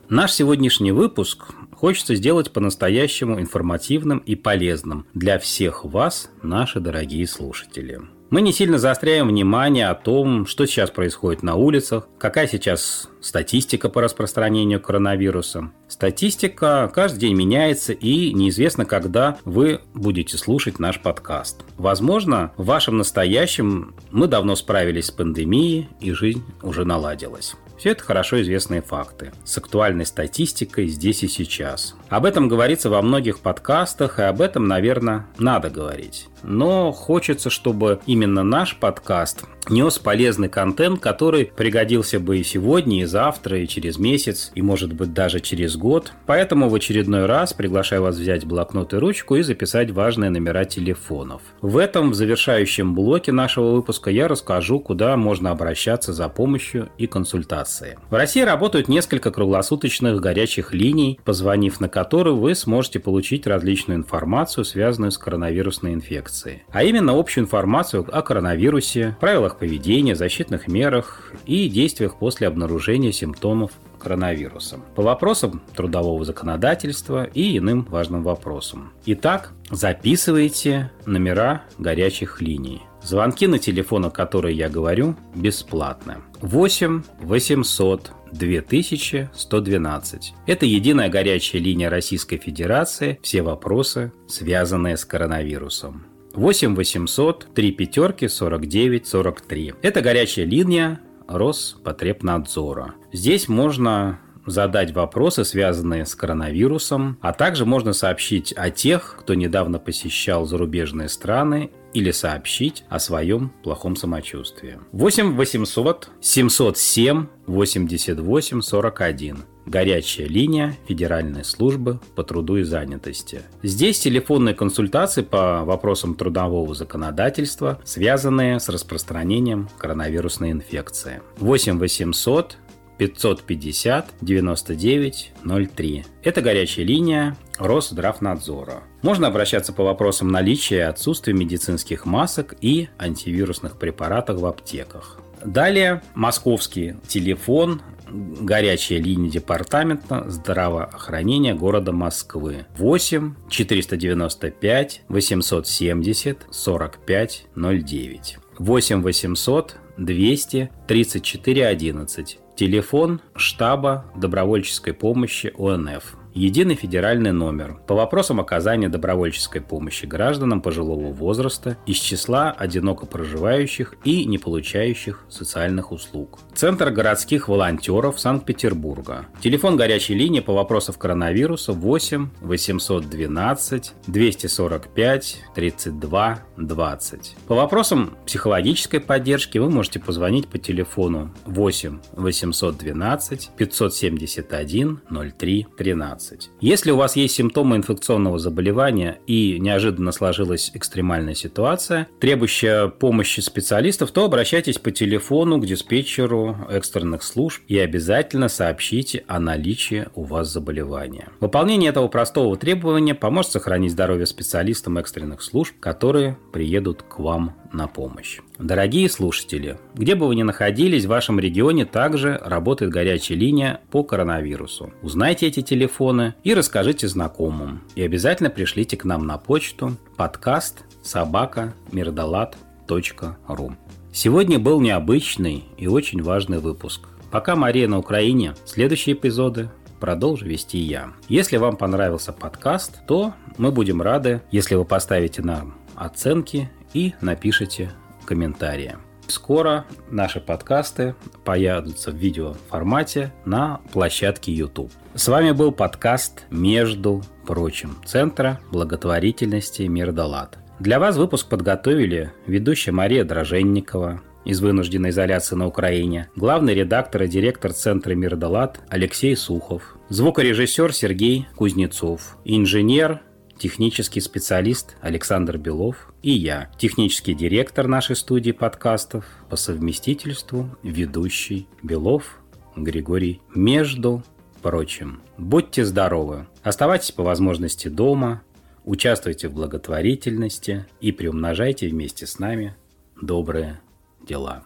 Наш 0.10 0.34
сегодняшний 0.34 0.92
выпуск 0.92 1.54
хочется 1.76 2.16
сделать 2.16 2.52
по-настоящему 2.52 3.40
информативным 3.40 4.18
и 4.18 4.34
полезным 4.34 5.06
для 5.14 5.38
всех 5.38 5.86
вас, 5.86 6.32
наши 6.42 6.80
дорогие 6.80 7.28
слушатели. 7.28 8.02
Мы 8.34 8.42
не 8.42 8.52
сильно 8.52 8.80
заостряем 8.80 9.28
внимание 9.28 9.90
о 9.90 9.94
том, 9.94 10.48
что 10.48 10.66
сейчас 10.66 10.90
происходит 10.90 11.44
на 11.44 11.54
улицах, 11.54 12.08
какая 12.18 12.48
сейчас 12.48 13.08
статистика 13.22 13.90
по 13.90 14.02
распространению 14.02 14.82
коронавируса. 14.82 15.70
Статистика 15.88 16.92
каждый 16.92 17.20
день 17.20 17.36
меняется 17.36 17.94
и 17.94 18.34
неизвестно, 18.34 18.86
когда 18.86 19.38
вы 19.46 19.82
будете 19.94 20.40
слушать 20.40 20.80
наш 20.80 21.00
подкаст. 21.00 21.64
Возможно, 21.78 22.52
в 22.58 22.66
вашем 22.66 22.98
настоящем 22.98 23.94
мы 24.10 24.26
давно 24.26 24.56
справились 24.56 25.06
с 25.06 25.12
пандемией 25.12 25.90
и 26.00 26.12
жизнь 26.12 26.44
уже 26.64 26.86
наладилась. 26.86 27.54
Все 27.78 27.92
это 27.92 28.04
хорошо 28.04 28.42
известные 28.42 28.82
факты 28.82 29.32
с 29.44 29.58
актуальной 29.58 30.06
статистикой 30.06 30.88
здесь 30.88 31.24
и 31.24 31.28
сейчас. 31.28 31.96
Об 32.10 32.26
этом 32.26 32.48
говорится 32.48 32.90
во 32.90 33.02
многих 33.02 33.40
подкастах, 33.40 34.20
и 34.20 34.24
об 34.24 34.42
этом, 34.42 34.68
наверное, 34.68 35.28
надо 35.38 35.70
говорить. 35.70 36.28
Но 36.44 36.92
хочется, 36.92 37.50
чтобы 37.50 38.00
именно 38.06 38.44
наш 38.44 38.76
подкаст 38.78 39.46
нес 39.70 40.00
полезный 40.00 40.50
контент, 40.50 41.00
который 41.00 41.52
пригодился 41.56 42.20
бы 42.20 42.40
и 42.40 42.44
сегодня, 42.44 43.02
и 43.02 43.06
завтра, 43.06 43.60
и 43.60 43.68
через 43.68 43.98
месяц, 43.98 44.52
и 44.56 44.62
может 44.62 44.94
быть 44.94 45.14
даже 45.14 45.40
через 45.40 45.76
год. 45.76 46.14
Поэтому 46.26 46.70
в 46.70 46.76
очередной 46.76 47.26
раз 47.26 47.54
приглашаю 47.54 48.04
вас 48.04 48.18
взять 48.18 48.46
блокнот 48.46 48.94
и 48.94 48.98
ручку 48.98 49.36
и 49.36 49.42
записать 49.42 49.92
важные 49.92 50.30
номера 50.30 50.66
телефонов. 50.66 51.42
В 51.62 51.78
этом, 51.78 52.12
в 52.12 52.16
завершающем 52.16 52.94
блоке 52.94 53.32
нашего 53.32 53.72
выпуска, 53.72 54.10
я 54.10 54.28
расскажу, 54.28 54.80
куда 54.80 55.16
можно 55.18 55.52
обращаться 55.52 56.14
за 56.14 56.30
помощью 56.30 56.90
и 56.98 57.08
консультацией. 57.08 57.96
В 58.10 58.14
России 58.14 58.42
работают 58.42 58.88
несколько 58.88 59.32
круглосуточных 59.32 60.20
горячих 60.20 60.74
линий, 60.74 61.20
позвонив 61.24 61.80
на 61.80 61.90
которые 61.90 62.36
вы 62.36 62.56
сможете 62.56 63.00
получить 63.00 63.48
различную 63.48 64.00
информацию, 64.00 64.66
связанную 64.66 65.12
с 65.12 65.18
коронавирусной 65.18 65.94
инфекцией. 65.94 66.64
А 66.72 66.84
именно 66.84 67.18
общую 67.18 67.44
информацию 67.46 68.06
о 68.12 68.22
коронавирусе, 68.22 69.18
правилах 69.20 69.53
поведения, 69.58 70.16
защитных 70.16 70.68
мерах 70.68 71.32
и 71.46 71.70
действиях 71.70 72.18
после 72.18 72.48
обнаружения 72.48 73.12
симптомов 73.12 73.72
коронавируса, 74.00 74.80
по 74.96 75.02
вопросам 75.02 75.62
трудового 75.76 76.26
законодательства 76.26 77.24
и 77.24 77.58
иным 77.58 77.88
важным 77.90 78.24
вопросам. 78.24 78.92
Итак, 79.06 79.54
записывайте 79.72 80.92
номера 81.06 81.64
горячих 81.78 82.42
линий. 82.42 82.82
Звонки 83.02 83.48
на 83.48 83.60
телефон, 83.60 84.06
о 84.06 84.10
которой 84.10 84.56
я 84.56 84.70
говорю, 84.70 85.16
бесплатны. 85.36 86.18
8 86.42 87.04
800 87.22 88.12
2112. 88.34 90.34
Это 90.48 90.66
единая 90.66 91.10
горячая 91.10 91.62
линия 91.62 91.90
Российской 91.90 92.38
Федерации. 92.38 93.20
Все 93.22 93.44
вопросы, 93.44 94.12
связанные 94.28 94.98
с 94.98 95.06
коронавирусом. 95.06 96.08
8 96.34 96.76
800 96.76 97.48
3 97.54 97.72
пятерки 97.72 98.28
49 98.28 99.08
43. 99.08 99.74
Это 99.82 100.02
горячая 100.02 100.46
линия 100.46 101.00
Роспотребнадзора. 101.28 102.96
Здесь 103.12 103.48
можно 103.48 104.20
задать 104.46 104.94
вопросы, 104.94 105.46
связанные 105.46 106.06
с 106.06 106.16
коронавирусом, 106.16 107.18
а 107.22 107.34
также 107.34 107.66
можно 107.66 107.94
сообщить 107.94 108.54
о 108.58 108.72
тех, 108.72 109.16
кто 109.20 109.36
недавно 109.36 109.80
посещал 109.80 110.46
зарубежные 110.46 111.08
страны 111.08 111.72
или 111.94 112.12
сообщить 112.12 112.84
о 112.90 113.00
своем 113.00 113.54
плохом 113.64 113.96
самочувствии. 113.96 114.80
8 114.92 115.36
800 115.36 116.10
707 116.20 117.28
88 117.46 118.62
41. 118.62 119.44
Горячая 119.66 120.28
линия 120.28 120.76
Федеральной 120.88 121.46
службы 121.46 122.00
по 122.16 122.24
труду 122.24 122.58
и 122.58 122.64
занятости. 122.64 123.42
Здесь 123.62 124.00
телефонные 124.00 124.56
консультации 124.56 125.22
по 125.22 125.64
вопросам 125.64 126.16
трудового 126.16 126.76
законодательства, 126.76 127.80
связанные 127.86 128.60
с 128.60 128.70
распространением 128.70 129.70
коронавирусной 129.78 130.52
инфекции. 130.52 131.22
8 131.38 131.80
800 131.80 132.58
550 132.98 134.14
99 134.22 135.34
03. 135.76 136.06
Это 136.24 136.42
горячая 136.42 136.86
линия 136.86 137.36
Росздравнадзора. 137.58 138.84
Можно 139.02 139.28
обращаться 139.28 139.74
по 139.74 139.84
вопросам 139.84 140.30
наличия 140.30 140.78
и 140.78 140.80
отсутствия 140.82 141.34
медицинских 141.34 142.06
масок 142.06 142.56
и 142.62 142.90
антивирусных 143.00 143.78
препаратов 143.78 144.40
в 144.40 144.46
аптеках. 144.46 145.20
Далее 145.44 146.02
московский 146.16 146.96
телефон 147.08 147.82
горячая 148.14 149.00
линия 149.00 149.30
департамента 149.30 150.30
здравоохранения 150.30 151.56
города 151.56 151.92
Москвы. 151.92 152.66
8 152.78 153.36
495 153.50 155.02
870 155.10 156.38
45 156.52 157.46
09 157.56 158.38
8 158.60 159.04
800 159.04 159.76
200 159.98 160.70
34 160.88 161.68
11 161.68 162.40
Телефон 162.56 163.22
штаба 163.36 164.06
добровольческой 164.16 164.94
помощи 164.94 165.52
ОНФ 165.58 166.18
единый 166.34 166.76
федеральный 166.76 167.32
номер 167.32 167.78
по 167.88 167.96
вопросам 167.96 168.40
оказания 168.40 168.90
добровольческой 168.90 169.62
помощи 169.62 170.06
гражданам 170.06 170.62
пожилого 170.62 171.12
возраста 171.12 171.78
из 171.86 171.98
числа 171.98 172.52
одиноко 172.52 173.06
проживающих 173.06 173.96
и 174.04 174.26
не 174.26 174.38
получающих 174.38 175.26
социальных 175.30 175.92
услуг. 175.92 176.40
Центр 176.54 176.90
городских 176.92 177.48
волонтеров 177.48 178.20
Санкт-Петербурга. 178.20 179.28
Телефон 179.42 179.76
горячей 179.76 180.16
линии 180.16 180.40
по 180.40 180.54
вопросам 180.54 180.96
коронавируса 180.98 181.74
8 181.74 182.30
812 182.42 183.94
245 184.08 185.44
32 185.56 186.40
20. 186.58 187.36
По 187.48 187.56
вопросам 187.56 188.18
психологической 188.26 189.00
поддержки 189.00 189.58
вы 189.58 189.70
можете 189.70 190.00
позвонить 190.00 190.48
по 190.48 190.58
телефону 190.58 191.32
8 191.46 192.00
812 192.14 193.52
571 193.58 195.00
03 195.38 195.68
13. 195.78 196.23
20. 196.24 196.50
Если 196.62 196.92
у 196.92 196.98
вас 196.98 197.16
есть 197.16 197.36
симптомы 197.36 197.78
инфекционного 197.78 198.40
заболевания 198.40 199.20
и 199.28 199.60
неожиданно 199.60 200.12
сложилась 200.12 200.72
экстремальная 200.74 201.36
ситуация, 201.36 202.08
требующая 202.20 202.88
помощи 202.88 203.42
специалистов, 203.42 204.12
то 204.12 204.26
обращайтесь 204.26 204.78
по 204.78 204.92
телефону 204.92 205.60
к 205.60 205.66
диспетчеру 205.66 206.58
экстренных 206.70 207.24
служб 207.24 207.62
и 207.68 207.78
обязательно 207.78 208.48
сообщите 208.48 209.24
о 209.28 209.40
наличии 209.40 210.08
у 210.16 210.24
вас 210.24 210.52
заболевания. 210.52 211.30
Выполнение 211.40 211.90
этого 211.90 212.08
простого 212.08 212.56
требования 212.58 213.16
поможет 213.16 213.52
сохранить 213.52 213.92
здоровье 213.92 214.26
специалистам 214.26 214.98
экстренных 214.98 215.42
служб, 215.42 215.74
которые 215.80 216.38
приедут 216.52 217.04
к 217.04 217.20
вам 217.20 217.56
на 217.74 217.88
помощь. 217.88 218.40
Дорогие 218.60 219.10
слушатели, 219.10 219.80
где 219.96 220.14
бы 220.16 220.28
вы 220.28 220.36
ни 220.36 220.44
находились, 220.44 221.06
в 221.06 221.10
вашем 221.10 221.40
регионе 221.40 221.86
также 221.86 222.40
работает 222.44 222.92
горячая 222.92 223.38
линия 223.38 223.82
по 223.90 224.04
коронавирусу. 224.04 224.94
Узнайте 225.02 225.48
эти 225.48 225.62
телефоны 225.62 226.13
и 226.44 226.54
расскажите 226.54 227.08
знакомым. 227.08 227.82
И 227.96 228.02
обязательно 228.02 228.50
пришлите 228.50 228.98
к 228.98 229.06
нам 229.06 229.26
на 229.26 229.38
почту 229.38 229.98
подкаст 230.18 230.84
собака 231.04 231.74
мирдалат.ру. 231.92 233.76
Сегодня 234.12 234.60
был 234.60 234.80
необычный 234.80 235.66
и 235.78 235.88
очень 235.88 236.22
важный 236.22 236.60
выпуск. 236.60 237.02
Пока 237.32 237.56
Мария 237.56 237.88
на 237.88 237.98
Украине, 237.98 238.54
следующие 238.66 239.16
эпизоды 239.16 239.70
продолжу 240.00 240.46
вести 240.46 240.78
я. 240.78 241.14
Если 241.30 241.58
вам 241.58 241.78
понравился 241.78 242.34
подкаст, 242.34 243.06
то 243.08 243.34
мы 243.58 243.72
будем 243.72 244.02
рады, 244.02 244.42
если 244.52 244.76
вы 244.76 244.86
поставите 244.86 245.42
нам 245.42 245.78
оценки 245.96 246.70
и 246.94 247.14
напишите 247.22 247.92
комментарии. 248.26 248.98
Скоро 249.28 249.86
наши 250.10 250.40
подкасты 250.40 251.16
появятся 251.44 252.12
в 252.12 252.16
видеоформате 252.16 253.34
на 253.46 253.80
площадке 253.92 254.52
YouTube. 254.52 254.92
С 255.16 255.28
вами 255.28 255.52
был 255.52 255.72
подкаст 255.72 256.46
«Между 256.50 257.24
прочим» 257.46 257.98
Центра 258.06 258.60
благотворительности 258.72 259.84
Мирдалат. 259.84 260.58
Для 260.80 261.00
вас 261.00 261.18
выпуск 261.18 261.48
подготовили 261.48 262.32
ведущая 262.48 262.92
Мария 262.92 263.24
Дроженникова 263.24 264.22
из 264.44 264.60
вынужденной 264.60 265.12
изоляции 265.12 265.56
на 265.56 265.68
Украине, 265.68 266.30
главный 266.36 266.74
редактор 266.74 267.24
и 267.24 267.28
директор 267.28 267.72
Центра 267.72 268.14
Мирдалат 268.14 268.82
Алексей 268.90 269.36
Сухов, 269.38 269.96
звукорежиссер 270.10 270.94
Сергей 270.94 271.48
Кузнецов, 271.56 272.38
инженер 272.44 273.22
технический 273.64 274.20
специалист 274.20 274.98
Александр 275.00 275.58
Белов 275.58 276.14
и 276.22 276.32
я, 276.32 276.70
технический 276.78 277.34
директор 277.34 277.88
нашей 277.88 278.18
студии 278.18 278.52
подкастов, 278.52 279.24
по 279.50 279.56
совместительству 279.56 280.70
ведущий 280.84 281.70
Белов 281.82 282.42
Григорий. 282.76 283.40
Между 283.56 284.22
прочим, 284.62 285.22
будьте 285.38 285.86
здоровы, 285.86 286.46
оставайтесь 286.62 287.14
по 287.14 287.24
возможности 287.24 287.88
дома, 287.88 288.44
участвуйте 288.84 289.48
в 289.48 289.54
благотворительности 289.54 290.86
и 291.00 291.14
приумножайте 291.14 291.88
вместе 291.88 292.28
с 292.28 292.40
нами 292.40 292.76
добрые 293.22 293.80
дела. 294.28 294.66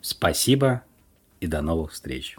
Спасибо 0.00 0.82
и 1.40 1.46
до 1.46 1.60
новых 1.60 1.92
встреч. 1.92 2.38